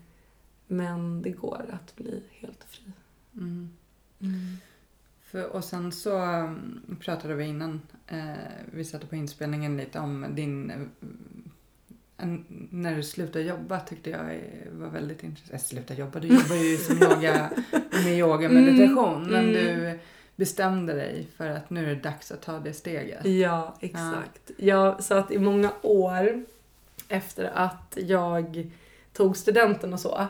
[0.68, 2.92] Men det går att bli helt fri.
[3.36, 3.70] Mm.
[5.32, 8.34] För, och sen så um, pratade vi innan eh,
[8.72, 10.72] vi satte på inspelningen lite om din...
[10.72, 10.78] eh,
[12.18, 15.54] en, när du slutade jobba tyckte jag eh, var väldigt intressant.
[15.54, 17.50] Äh, sluta jobba, du jobbar ju som yoga,
[17.92, 19.24] med yoga och meditation.
[19.24, 19.54] Mm, Men mm.
[19.54, 20.00] du
[20.36, 23.26] bestämde dig för att nu är det dags att ta det steget.
[23.26, 24.52] Ja, exakt.
[24.58, 26.44] Ja, så att i många år
[27.10, 28.72] efter att jag
[29.14, 30.28] tog studenten och så,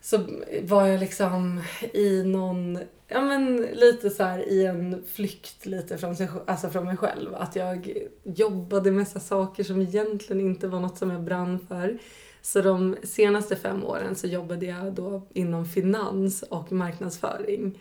[0.00, 0.18] så
[0.62, 2.78] var jag liksom i någon,
[3.10, 7.34] ja men lite så här i en flykt lite från, sig, alltså från mig själv.
[7.34, 7.92] Att jag
[8.24, 11.98] jobbade med så saker som egentligen inte var något som jag brann för.
[12.42, 17.78] Så de senaste fem åren så jobbade jag då inom finans och marknadsföring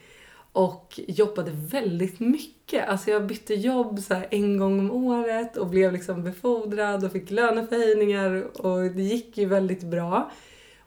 [0.51, 2.89] och jobbade väldigt mycket.
[2.89, 7.11] Alltså jag bytte jobb så här en gång om året och blev liksom befordrad och
[7.11, 10.31] fick löneförhöjningar och det gick ju väldigt bra.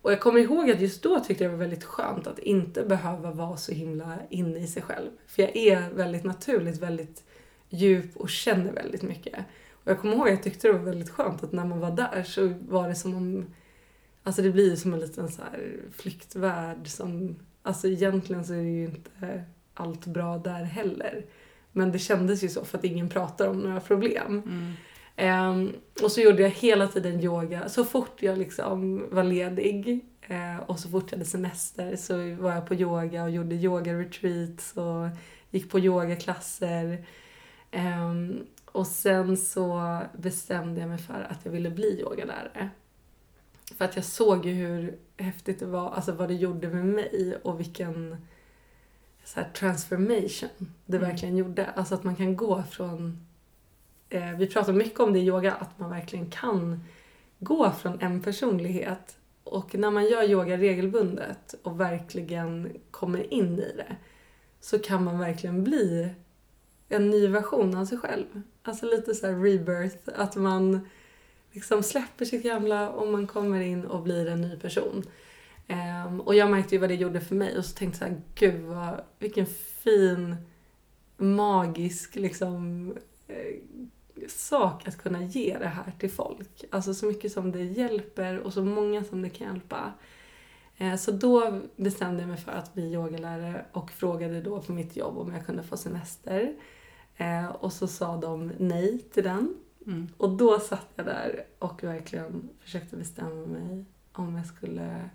[0.02, 2.82] Och jag kommer ihåg att just då tyckte jag det var väldigt skönt att inte
[2.82, 5.10] behöva vara så himla inne i sig själv.
[5.26, 7.24] För jag är väldigt naturligt väldigt
[7.68, 9.44] djup och känner väldigt mycket.
[9.72, 11.90] Och jag kommer ihåg att jag tyckte det var väldigt skönt att när man var
[11.90, 13.46] där så var det som om
[14.24, 18.62] Alltså det blir ju som en liten så här flyktvärld som Alltså egentligen så är
[18.62, 19.44] det ju inte
[19.74, 21.24] allt bra där heller.
[21.72, 24.42] Men det kändes ju så för att ingen pratar om några problem.
[24.46, 24.72] Mm.
[25.16, 27.68] Ehm, och så gjorde jag hela tiden yoga.
[27.68, 32.52] Så fort jag liksom var ledig eh, och så fort jag hade semester så var
[32.52, 35.08] jag på yoga och gjorde yoga-retreats och
[35.50, 37.06] gick på yogaklasser.
[37.70, 42.70] Ehm, och sen så bestämde jag mig för att jag ville bli yogalärare.
[43.78, 47.36] För att jag såg ju hur häftigt det var, alltså vad det gjorde med mig
[47.42, 48.26] och vilken
[49.24, 51.08] så här, transformation det Mm.
[51.10, 51.66] verkligen gjorde.
[51.66, 53.26] Alltså att man kan gå från
[54.14, 56.84] eh, vi pratar mycket om det i yoga, att man verkligen kan
[57.38, 63.72] gå från en personlighet och när man gör yoga regelbundet och verkligen kommer in i
[63.76, 63.96] det
[64.60, 66.14] så kan man verkligen bli
[66.88, 68.42] en ny version av sig själv.
[68.62, 70.88] Alltså lite så här rebirth, att man
[71.52, 75.04] liksom släpper sitt gamla och man kommer in och blir en ny person.
[75.68, 78.60] Um, och jag märkte ju vad det gjorde för mig och så tänkte jag gud
[78.60, 79.46] vad, vilken
[79.82, 80.36] fin,
[81.16, 82.90] magisk liksom
[83.28, 83.56] eh,
[84.28, 86.64] sak att kunna ge det här till folk.
[86.70, 89.92] Alltså så mycket som det hjälper och så många som det kan hjälpa.
[90.76, 94.96] Eh, Så då bestämde jag mig för att bli yogalärare och frågade då på mitt
[94.96, 96.54] jobb om jag kunde få semester.
[97.16, 99.54] Eh, Och så sa de nej till den.
[99.86, 100.08] Mm.
[100.16, 105.10] Och då satt jag där och verkligen försökte bestämma mig om jag skulle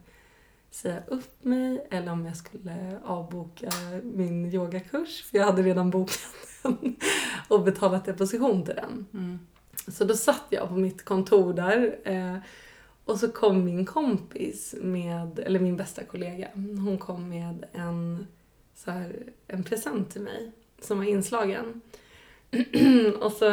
[0.72, 3.70] säga upp mig eller om jag skulle avboka
[4.04, 5.24] min yogakurs.
[5.24, 6.20] För jag hade redan bokat
[6.64, 6.96] den
[7.48, 9.06] och betalat deposition till den.
[9.14, 9.40] Mm.
[9.88, 12.38] Så då satt jag på mitt kontor där eh,
[13.06, 18.28] och så kom min kompis med, eller min bästa kollega, hon kom med en,
[18.76, 19.16] så här,
[19.48, 20.52] en present till mig
[20.82, 21.82] som var inslagen.
[23.22, 23.50] och så,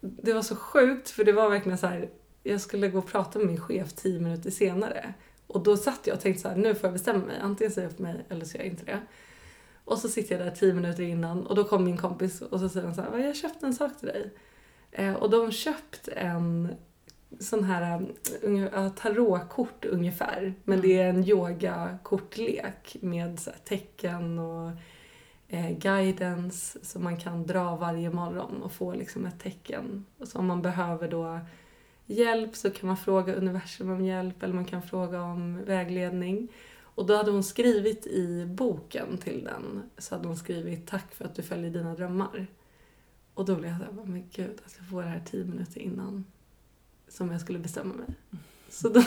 [0.00, 2.08] det var så sjukt för det var verkligen så här,
[2.42, 5.14] jag skulle gå och prata med min chef tio minuter senare
[5.52, 7.38] och då satt jag och tänkte så här, nu får jag bestämma mig.
[7.42, 9.00] Antingen säger jag upp mig eller så gör jag inte det.
[9.84, 12.68] Och så sitter jag där tio minuter innan och då kom min kompis och så
[12.68, 14.30] säger han så här, jag har köpt en sak till dig.
[14.90, 16.74] Eh, och de har köpt en
[17.40, 18.06] sån här
[18.44, 20.54] uh, tarotkort ungefär.
[20.64, 24.70] Men det är en yogakortlek med så här, tecken och
[25.48, 30.06] eh, guidance som man kan dra varje morgon och få liksom ett tecken.
[30.18, 31.40] Och så om man behöver då
[32.12, 36.48] hjälp så kan man fråga universum om hjälp eller man kan fråga om vägledning.
[36.94, 41.24] Och då hade hon skrivit i boken till den, så hade hon skrivit tack för
[41.24, 42.46] att du följer dina drömmar.
[43.34, 46.24] Och då blev jag såhär, men gud, att jag får det här tio minuter innan
[47.08, 48.06] som jag skulle bestämma mig.
[48.68, 49.02] Så då,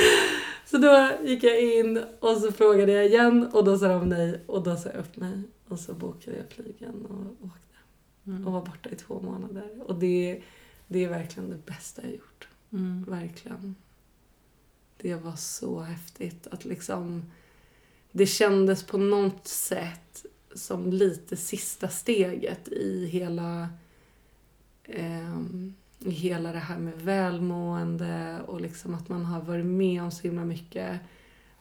[0.66, 4.40] så då gick jag in och så frågade jag igen och då sa de nej
[4.46, 5.42] och då sa jag upp mig.
[5.68, 7.76] Och så bokade jag flygen och åkte.
[8.26, 8.46] Mm.
[8.46, 9.82] Och var borta i två månader.
[9.86, 10.42] Och det,
[10.86, 12.48] det är verkligen det bästa jag gjort.
[12.72, 13.04] Mm.
[13.08, 13.74] Verkligen.
[14.96, 17.22] Det var så häftigt att liksom...
[18.12, 23.68] Det kändes på något sätt som lite sista steget i hela...
[24.84, 30.10] ehm, I hela det här med välmående och liksom att man har varit med om
[30.10, 31.00] så himla mycket.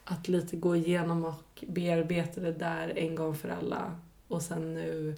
[0.04, 4.00] Att lite gå igenom och bearbeta det där en gång för alla.
[4.28, 5.18] Och sen nu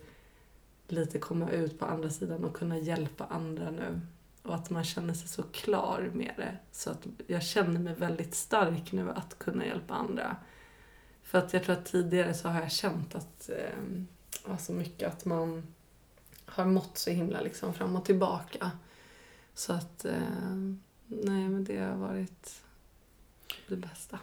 [0.87, 4.01] lite komma ut på andra sidan och kunna hjälpa andra nu.
[4.43, 6.57] Och att man känner sig så klar med det.
[6.71, 10.35] Så att jag känner mig väldigt stark nu att kunna hjälpa andra.
[11.23, 15.25] För att jag tror att tidigare så har jag känt att, eh, alltså mycket att
[15.25, 15.63] man
[16.45, 18.71] har mått så himla liksom fram och tillbaka.
[19.53, 20.55] Så att, eh,
[21.07, 22.63] nej men det har varit
[23.67, 24.19] det bästa.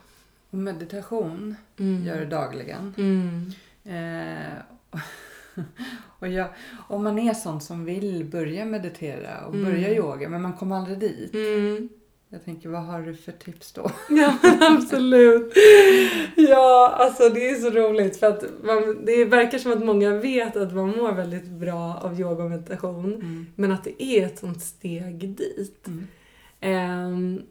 [0.51, 2.05] Meditation Mm.
[2.05, 2.95] gör du dagligen.
[2.99, 3.53] Mm.
[3.85, 4.53] Eh,
[6.19, 6.49] och jag,
[6.89, 9.65] om man är sån som vill börja meditera och Mm.
[9.73, 11.35] börja yoga men man kommer aldrig dit.
[11.35, 11.89] Mm.
[12.29, 13.91] Jag tänker, vad har du för tips då?
[14.09, 15.53] Ja, absolut.
[16.37, 20.57] Ja, alltså det är så roligt för att man, det verkar som att många vet
[20.57, 23.15] att man mår väldigt bra av yoga och meditation.
[23.15, 23.47] Mm.
[23.55, 25.87] Men att det är ett sånt steg dit.
[26.61, 27.43] Mm.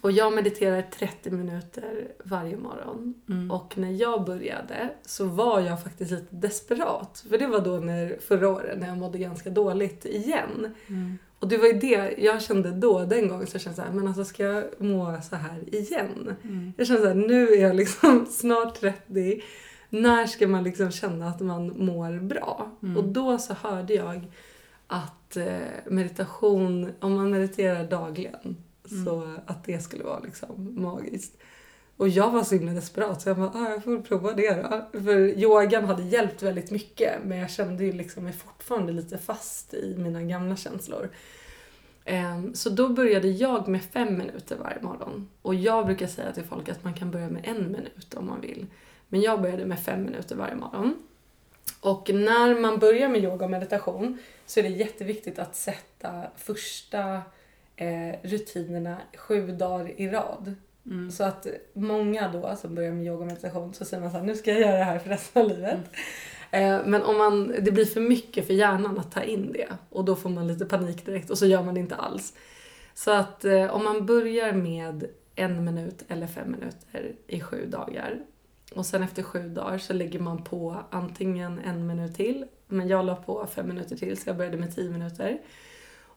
[0.00, 3.14] Och jag mediterar 30 minuter varje morgon.
[3.28, 3.50] Mm.
[3.50, 7.24] Och när jag började så var jag faktiskt lite desperat.
[7.30, 10.74] För det var då när, förra året när jag mådde ganska dåligt igen.
[10.86, 11.18] Mm.
[11.38, 13.92] Och det var ju det jag kände då, den gången, så jag kände så här,
[13.92, 16.36] men alltså ska jag må så här igen?
[16.42, 16.72] Mm.
[16.76, 19.42] Jag kände så här, nu är jag liksom snart 30.
[19.88, 22.70] När ska man liksom känna att man mår bra?
[22.82, 22.96] Mm.
[22.96, 24.26] Och då så hörde jag
[24.86, 28.56] att eh, meditation, om man mediterar dagligen,
[29.04, 31.38] så att det skulle vara liksom magiskt.
[31.96, 34.62] Och jag var så himla desperat så jag bara, ah, jag får prova det
[34.92, 35.00] då.
[35.00, 39.74] För yogan hade hjälpt väldigt mycket men jag kände ju liksom mig fortfarande lite fast
[39.74, 41.08] i mina gamla känslor.
[42.04, 45.28] Ehm, Så då började jag med fem minuter varje morgon.
[45.42, 48.40] Och jag brukar säga till folk att man kan börja med en minut om man
[48.40, 48.66] vill.
[49.08, 50.94] Men jag började med fem minuter varje morgon.
[51.80, 57.22] Och när man börjar med yoga och meditation så är det jätteviktigt att sätta första
[57.76, 60.54] eh, rutinerna sju dagar i rad.
[60.86, 61.10] Mm.
[61.10, 64.24] Så att många då som börjar med yoga och meditation så säger man så här,
[64.24, 65.80] nu ska jag göra det här för resten av livet.
[66.50, 70.04] Eh, Men om man, det blir för mycket för hjärnan att ta in det och
[70.04, 72.34] då får man lite panik direkt och så gör man det inte alls.
[72.94, 75.04] Så att eh, om man börjar med
[75.34, 78.18] en minut eller fem minuter i sju dagar
[78.74, 83.04] och sen efter sju dagar så lägger man på antingen en minut till, men jag
[83.04, 85.38] la på fem minuter till så jag började med tio minuter.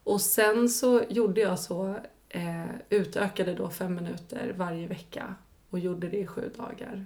[0.04, 1.96] Och sen så gjorde jag så,
[2.30, 5.36] eh, utökade då fem minuter varje vecka
[5.70, 7.06] och gjorde det i sju dagar.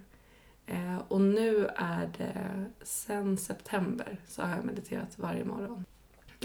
[0.66, 5.86] Eh, och nu är det sen september så har jag mediterat varje morgon.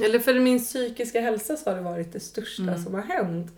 [0.02, 2.84] Eller för min psykiska hälsa så har det varit det största Mm.
[2.84, 3.52] som har hänt.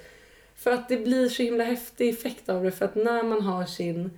[0.55, 3.65] För att det blir så himla häftig effekt av det för att när man har
[3.67, 4.11] sin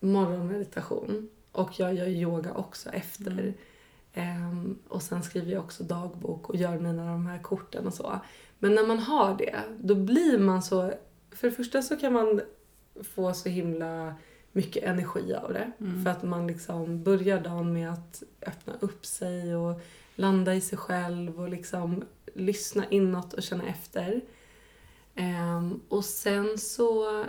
[0.00, 3.54] morgonmeditation och jag gör yoga också efter Mm.
[4.14, 8.20] Ehm, och sen skriver jag också dagbok och gör mina de här korten och så.
[8.58, 10.92] Men när man har det, då blir man så...
[11.30, 12.40] För det första så kan man
[13.14, 14.14] få så himla
[14.52, 15.72] mycket energi av det.
[15.80, 16.04] Mm.
[16.04, 19.80] För att man liksom börjar dagen med att öppna upp sig och
[20.14, 22.04] landa i sig själv och liksom
[22.34, 24.20] lyssna inåt och känna efter.
[25.14, 27.24] Ehm, och sen så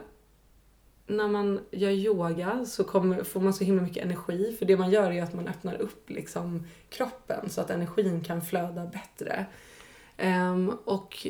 [1.07, 4.55] när man gör yoga så kommer, får man så himla mycket energi.
[4.59, 8.41] För det man gör är att man öppnar upp liksom kroppen så att energin kan
[8.41, 9.45] flöda bättre.
[10.17, 11.27] Ehm, och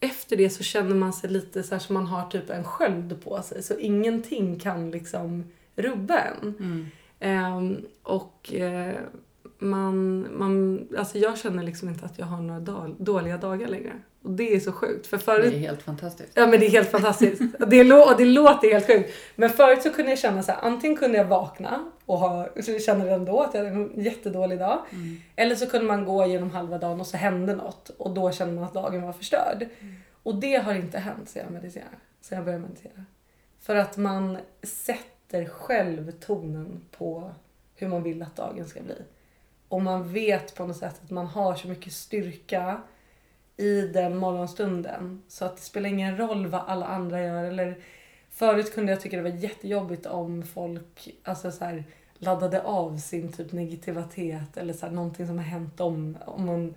[0.00, 3.24] efter det så känner man sig lite så här som man har typ en sköld
[3.24, 3.62] på sig.
[3.62, 5.44] Så ingenting kan liksom
[5.76, 6.54] rubba en.
[6.58, 6.86] Mm.
[7.20, 8.96] Ehm, och eh,
[9.58, 13.92] man, man, alltså jag känner liksom inte att jag har några dåliga dagar längre.
[14.22, 15.06] Och det är så sjukt.
[15.06, 16.32] För förut, Det är helt fantastiskt.
[16.34, 17.42] Ja men det är helt fantastiskt.
[17.58, 19.10] Det, lå- det låter helt sjukt.
[19.36, 22.48] Men förut så kunde jag känna så här, antingen kunde jag vakna och ha,
[22.86, 24.78] känna redan då att jag hade en jättedålig dag.
[25.36, 28.54] Eller så kunde man gå genom halva dagen och så hände något och då kände
[28.54, 29.66] man att dagen var förstörd.
[30.22, 31.98] Och det har inte hänt sedan jag mediterar.
[32.20, 33.04] Sen jag började meditera.
[33.60, 37.30] För att man sätter själv tonen på
[37.74, 38.94] hur man vill att dagen ska bli.
[39.68, 42.82] Och man vet på något sätt att man har så mycket styrka
[43.56, 45.22] i den morgonstunden.
[45.28, 47.44] Så att det spelar ingen roll vad alla andra gör.
[47.44, 47.78] Eller
[48.30, 51.84] förut kunde jag tycka det var jättejobbigt om folk alltså så här,
[52.18, 56.74] laddade av sin typ negativitet eller så här, någonting som har hänt om, om man,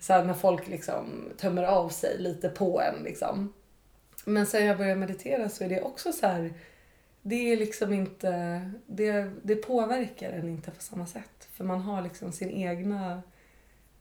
[0.00, 3.04] så här, när folk liksom tömmer av sig lite på en.
[3.04, 3.52] Liksom.
[4.24, 6.52] Men sen jag började meditera så är det också så här,
[7.26, 8.30] det är liksom inte,
[8.86, 11.48] det, det påverkar en inte på samma sätt.
[11.52, 13.22] För man har liksom sin egna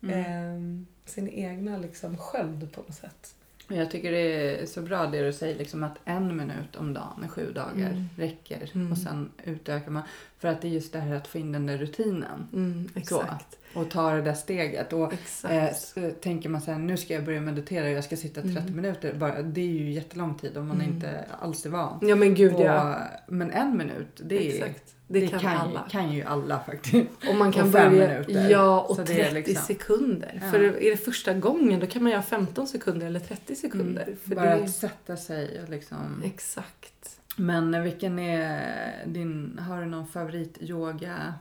[0.01, 0.59] eh,
[1.05, 3.35] sin egna liksom sköld på något sätt.
[3.67, 7.23] Jag tycker det är så bra det du säger, liksom att en minut om dagen
[7.25, 8.09] i sju dagar Mm.
[8.17, 8.71] räcker.
[8.75, 8.91] Mm.
[8.91, 10.03] Och sen utökar man.
[10.43, 12.47] För att det är just det här att få in den där rutinen.
[12.53, 13.57] Mm, exakt.
[13.73, 14.93] Och ta det där steget.
[14.93, 15.13] Och
[15.49, 18.41] eh, s- tänker man så här, nu ska jag börja meditera och jag ska sitta
[18.41, 18.75] 30 Mm.
[18.75, 19.13] minuter.
[19.13, 20.93] Bara, det är ju jättelång tid om man Mm.
[20.93, 21.99] inte alls är van.
[22.01, 22.97] ja men gud Och, ja.
[23.27, 24.95] men en minut, det, är, Exakt.
[25.07, 25.87] Det, kan, alla.
[25.91, 27.07] kan ju alla faktiskt.
[27.29, 28.07] Och man kan och fem börja...
[28.09, 28.49] minuter.
[28.49, 30.39] Ja, och Så 30 det är liksom- sekunder.
[30.43, 30.51] Ja.
[30.51, 34.03] För är det första gången då kan man göra 15 sekunder eller 30 sekunder.
[34.03, 34.17] Mm.
[34.25, 34.63] Bara det...
[34.63, 36.21] att sätta sig och liksom.
[36.25, 37.19] Exakt.
[37.35, 41.33] Men vilken är din, har du någon favorit yoga,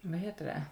[0.00, 0.62] vad heter det?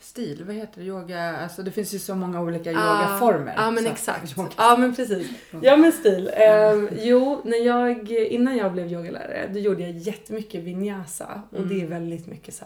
[0.00, 0.86] Stil, vad heter det?
[0.86, 3.54] Yoga, alltså det finns ju så många olika yogaformer.
[3.56, 4.34] Ja, men så- exakt.
[4.56, 5.30] Ja, men precis.
[5.62, 6.30] Ja, men stil.
[6.34, 11.42] Ehm, jo, när jag, innan jag blev yogalärare, då gjorde jag jättemycket vinyasa.
[11.50, 11.68] Och Mm.
[11.68, 12.64] det är väldigt mycket så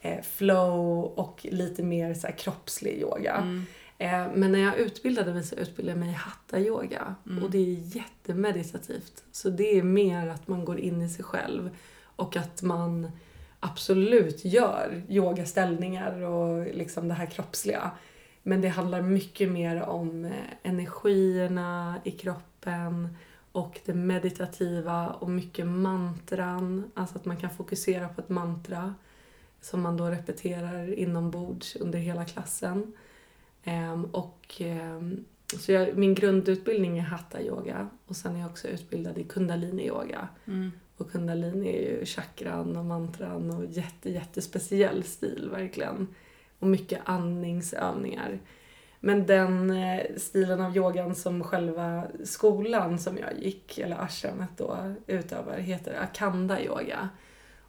[0.00, 3.34] här, eh, flow och lite mer så här kroppslig yoga.
[3.34, 3.66] Mm.
[4.04, 7.14] Eh, men när jag utbildade mig så utbildade jag mig i hatta-yoga.
[7.26, 7.44] Mm.
[7.44, 9.24] Och det är jättemeditativt.
[9.32, 11.70] Så det är mer att man går in i sig själv.
[12.16, 13.10] Och att man
[13.60, 17.90] absolut gör yogaställningar och liksom det här kroppsliga.
[18.42, 20.32] Men det handlar mycket mer om eh,
[20.62, 23.16] energierna i kroppen
[23.52, 26.90] och det meditativa och mycket mantran.
[26.94, 28.94] Alltså att man kan fokusera på ett mantra
[29.60, 32.92] som man då repeterar inombords under hela klassen.
[33.64, 35.24] Ehm, och, ehm,
[35.58, 39.86] så jag, min grundutbildning är hatha yoga och sen är jag också utbildad i kundalini
[39.86, 40.28] yoga.
[40.46, 40.72] Mm.
[40.96, 46.08] Och kundalini är ju chakran och mantran och jätte, jättespeciell stil verkligen.
[46.58, 48.40] Och mycket andningsövningar.
[49.00, 54.94] Men den eh, stilen av yogan som själva skolan som jag gick, eller ashramet då,
[55.06, 57.08] utövar heter akanda yoga.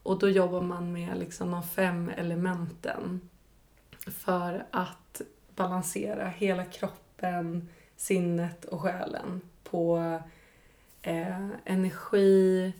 [0.03, 3.21] Och då jobbar man med liksom de fem elementen
[4.05, 5.04] för att
[5.55, 10.19] balansera hela kroppen, sinnet och själen på
[11.01, 12.73] eh, energi,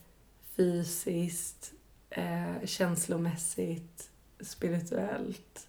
[0.56, 1.74] fysiskt,
[2.10, 4.10] eh, känslomässigt,
[4.40, 5.68] spirituellt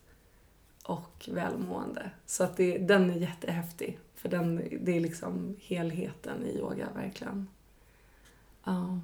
[0.83, 2.11] och välmående.
[2.27, 3.99] Så att det, den är jättehäftig.
[4.15, 7.49] För den, det är liksom helheten i yoga, verkligen.
[8.65, 9.01] Ja.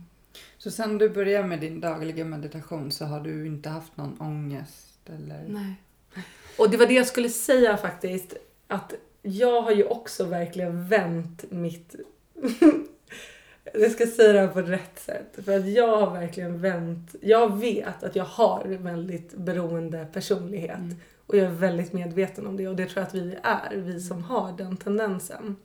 [0.58, 5.10] Så sen du började med din dagliga meditation så har du inte haft någon ångest
[5.10, 5.48] eller?
[5.48, 5.74] Nej.
[6.56, 8.34] Och det var det jag skulle säga faktiskt.
[8.68, 11.94] Att jag har ju också verkligen vänt mitt...
[13.74, 15.44] jag ska säga det här på rätt sätt.
[15.44, 17.14] För att jag har verkligen vänt...
[17.20, 20.78] Jag vet att jag har en väldigt beroende personlighet.
[20.78, 20.96] Mm.
[21.26, 22.68] Och jag är väldigt medveten om det.
[22.68, 25.56] Och det tror jag att vi är, vi som har den tendensen.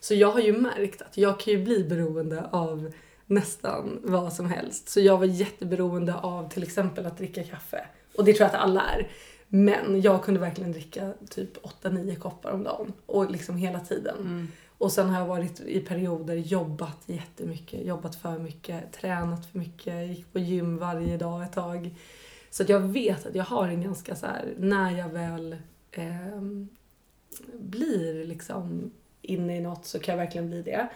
[0.00, 2.92] Så jag har ju märkt att jag kan ju bli beroende av
[3.26, 4.88] nästan vad som helst.
[4.88, 7.86] Så jag var jätteberoende av till exempel att dricka kaffe.
[8.16, 9.08] Och det tror jag att alla är.
[9.48, 12.92] Men jag kunde verkligen dricka typ 8-9 koppar om dagen.
[13.06, 14.16] Och liksom hela tiden.
[14.20, 14.48] Mm.
[14.78, 20.08] Och sen har jag varit i perioder jobbat jättemycket, jobbat för mycket, tränat för mycket,
[20.08, 21.94] gick på gym varje dag ett tag.
[22.50, 25.56] Så jag vet att jag har en ganska så här, när jag väl
[25.92, 26.68] ehm,
[27.52, 28.90] blir liksom
[29.22, 30.88] inne i något så kan jag verkligen bli det.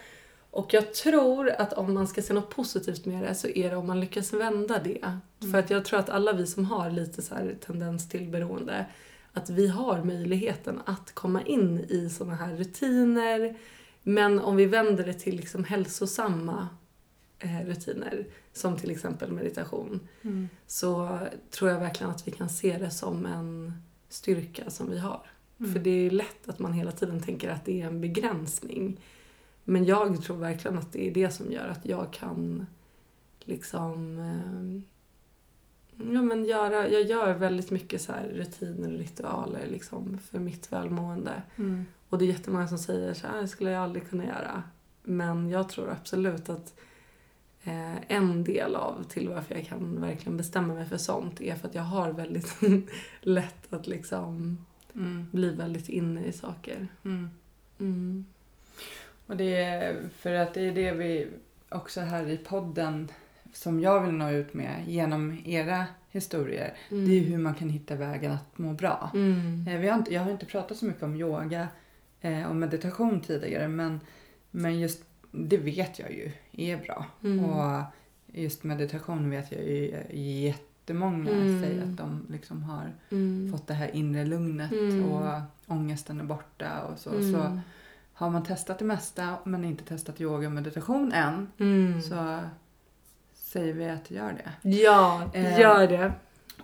[0.50, 3.76] Och jag tror att om man ska se något positivt med det så är det
[3.76, 5.18] om man lyckas vända det.
[5.52, 7.34] För att jag tror att alla vi som har lite så
[7.66, 8.86] tendens till beroende,
[9.32, 13.56] att vi har möjligheten att komma in i såna här rutiner.
[14.02, 16.68] Men om vi vänder det till liksom hälsosamma
[17.38, 20.48] eh, rutiner, som till exempel meditation, Mm.
[20.66, 21.18] så
[21.50, 23.72] tror jag verkligen att vi kan se det som en
[24.08, 25.22] styrka som vi har.
[25.60, 25.72] Mm.
[25.72, 29.00] För det är lätt att man hela tiden tänker att det är en begränsning.
[29.70, 32.66] Men jag tror verkligen att det är det som gör att jag kan
[33.40, 34.18] liksom...
[34.18, 34.80] Eh,
[36.12, 41.42] ja, men göra, jag gör väldigt mycket så rutiner och ritualer liksom för mitt välmående.
[41.56, 41.86] Mm.
[42.08, 44.62] Och det är jättemånga som säger så här, det skulle jag aldrig kunna göra.
[45.02, 46.74] Men jag tror absolut att
[47.62, 51.68] eh, en del av till varför jag kan verkligen bestämma mig för sånt är för
[51.68, 52.56] att jag har väldigt
[53.20, 54.58] lätt att liksom
[54.94, 55.26] Mm.
[55.32, 56.88] bli väldigt inne i saker.
[57.04, 57.30] Mm.
[59.30, 59.32] Mm.
[59.32, 61.26] Och det är för att det är det vi
[61.68, 63.08] också här i podden
[63.52, 66.74] som jag vill nå ut med genom era historier.
[66.90, 67.08] Mm.
[67.08, 69.10] Det är hur man kan hitta vägen att må bra.
[69.14, 69.68] Mm.
[69.68, 71.68] Eh, Vi har inte, jag har inte pratat så mycket om yoga
[72.20, 74.00] eh, och meditation tidigare men,
[74.50, 77.06] men just det vet jag ju är bra.
[77.24, 77.44] Mm.
[77.44, 77.82] Och
[78.26, 79.94] just meditation vet jag ju
[80.46, 81.62] jättemånga Mm.
[81.62, 83.52] säger att de liksom har Mm.
[83.52, 85.04] fått det här inre lugnet Mm.
[85.04, 87.10] och ångesten är borta och så.
[87.10, 87.32] Mm.
[87.32, 87.60] så
[88.20, 92.02] har man testat det mesta men inte testat yoga och meditation än Mm.
[92.02, 92.38] så
[93.34, 94.68] säger vi att gör det.
[94.70, 96.12] Ja, Eh, gör det.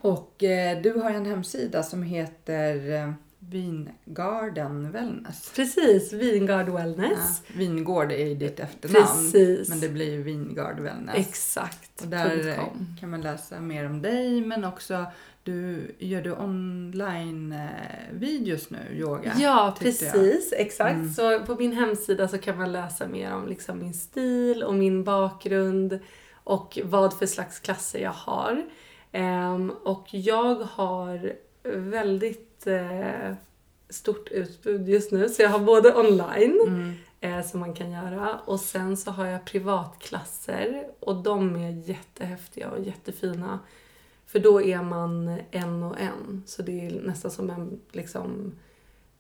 [0.01, 3.13] Och eh, du har en hemsida som heter eh,
[3.51, 5.53] Vingarden Wellness.
[5.57, 7.43] Precis, Vingard Wellness.
[7.47, 9.07] Ja, Vingård är ju ditt efternamn.
[9.07, 9.69] Precis.
[9.69, 11.17] Men det blir ju Vingard Wellness.
[11.17, 12.03] Exakt.
[12.03, 12.97] Och där .com.
[13.01, 15.07] kan man läsa mer om dig men också
[15.43, 19.33] du, gör du online eh, nu, yoga?
[19.39, 20.15] Ja, tyckte jag.
[20.15, 20.53] precis.
[20.57, 20.95] Exakt.
[20.95, 21.13] Mm.
[21.13, 25.05] Så på min hemsida så kan man läsa mer om liksom min stil och min
[25.05, 25.99] bakgrund
[26.35, 28.67] och vad för slags klasser jag har.
[29.13, 31.33] Ehm, och jag har
[31.75, 33.35] väldigt eh,
[33.89, 35.29] stort utbud just nu.
[35.29, 36.93] Så jag har både online Mm.
[37.21, 42.71] eh, som man kan göra och sen så har jag privatklasser och de är jättehäftiga
[42.71, 43.59] och jättefina.
[44.27, 46.43] För då är man en och en.
[46.47, 48.53] Så det är nästan som en liksom,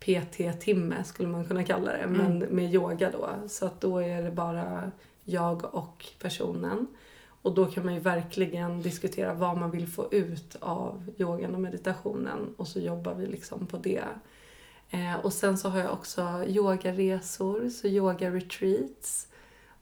[0.01, 2.07] PT-timme skulle man kunna kalla det.
[2.07, 3.29] Men med yoga då.
[3.49, 4.91] Så att då är det bara
[5.25, 6.87] jag och personen.
[7.47, 11.61] Och då kan man ju verkligen diskutera vad man vill få ut av yogan och
[11.61, 12.55] meditationen.
[12.57, 14.05] Och så jobbar vi liksom på det.
[14.91, 19.29] Eh, och sen så har jag också yogaresor, så yoga-retreats.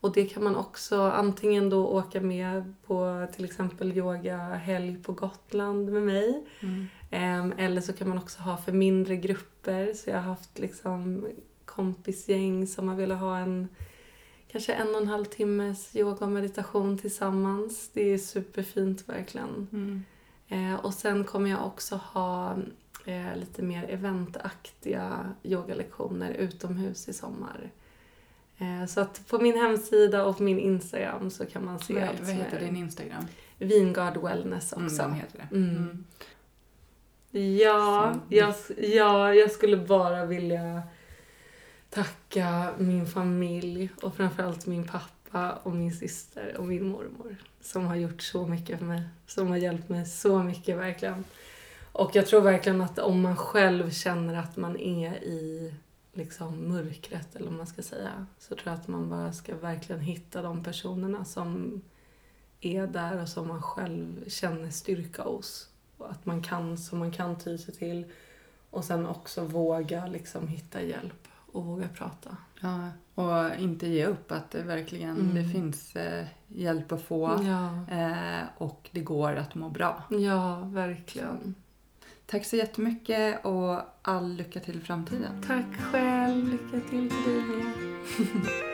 [0.01, 5.93] Och det kan man också antingen då åka med på till exempel yogahelg på Gotland
[5.93, 6.45] med mig.
[6.61, 6.87] Mm.
[7.11, 9.93] Ehm, eller så kan man också ha för mindre grupper.
[9.95, 11.29] Så jag har haft liksom
[11.65, 13.69] kompisgäng som har velat ha en
[14.55, 17.91] kanske en och en halv timmes yoga och meditation tillsammans.
[17.93, 19.69] Det är superfint verkligen.
[19.73, 20.05] Mm.
[20.49, 22.57] Eh, och sen kommer jag också ha
[23.05, 27.71] eh, lite mer eventaktiga yogalektioner utomhus i sommar.
[28.59, 32.03] Eh, så att på min hemsida och på min Instagram så kan man se Vad,
[32.03, 33.27] allt vad heter din Instagram?
[33.59, 35.03] Vingard Wellness också.
[35.03, 35.57] Mm, heter det.
[35.57, 36.05] Mm.
[37.59, 40.83] Ja, Så- jag, ja, jag skulle bara vilja
[41.95, 47.97] tacka min familj och framförallt min pappa och min syster och min mormor som har
[47.97, 49.03] gjort så mycket för mig.
[49.27, 51.25] Som har hjälpt mig så mycket verkligen.
[51.93, 55.75] Och jag tror verkligen att om man själv känner att man är i
[56.13, 60.01] liksom mörkret eller vad man ska säga så tror jag att man bara ska verkligen
[60.01, 61.83] hitta de personerna som
[62.61, 65.69] är där och som man själv känner styrka hos.
[65.99, 68.05] Och att man kan, som man kan ty sig till.
[68.71, 72.37] Och sen också våga liksom hitta hjälp och våga prata.
[72.61, 75.35] Ja, och inte ge upp att det verkligen Mm.
[75.35, 80.03] det finns eh, hjälp att få Ja, eh, och det går att må bra.
[80.11, 81.55] ja verkligen.
[82.27, 85.43] Tack så jättemycket och all lycka till i framtiden.
[85.47, 86.49] Tack själv.
[86.49, 87.73] Lycka till till dig med.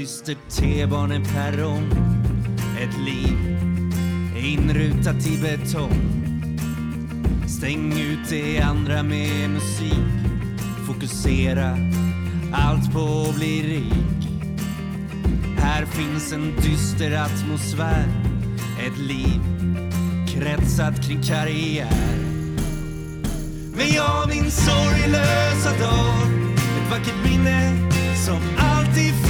[0.00, 1.90] En dyster T-baneperrong
[2.80, 3.58] Ett liv
[4.36, 6.24] inrutat i betong
[7.48, 9.92] Stäng ut det andra med musik.
[10.86, 11.76] Fokusera
[12.52, 14.28] allt på att bli rik.
[15.58, 18.08] Här finns en dyster atmosfär.
[18.86, 19.40] Ett liv
[20.28, 22.16] kretsat kring karriär.
[23.76, 26.30] Men jag min sorglösa dag.
[26.56, 27.90] Ett vackert minne
[28.26, 29.29] som alltid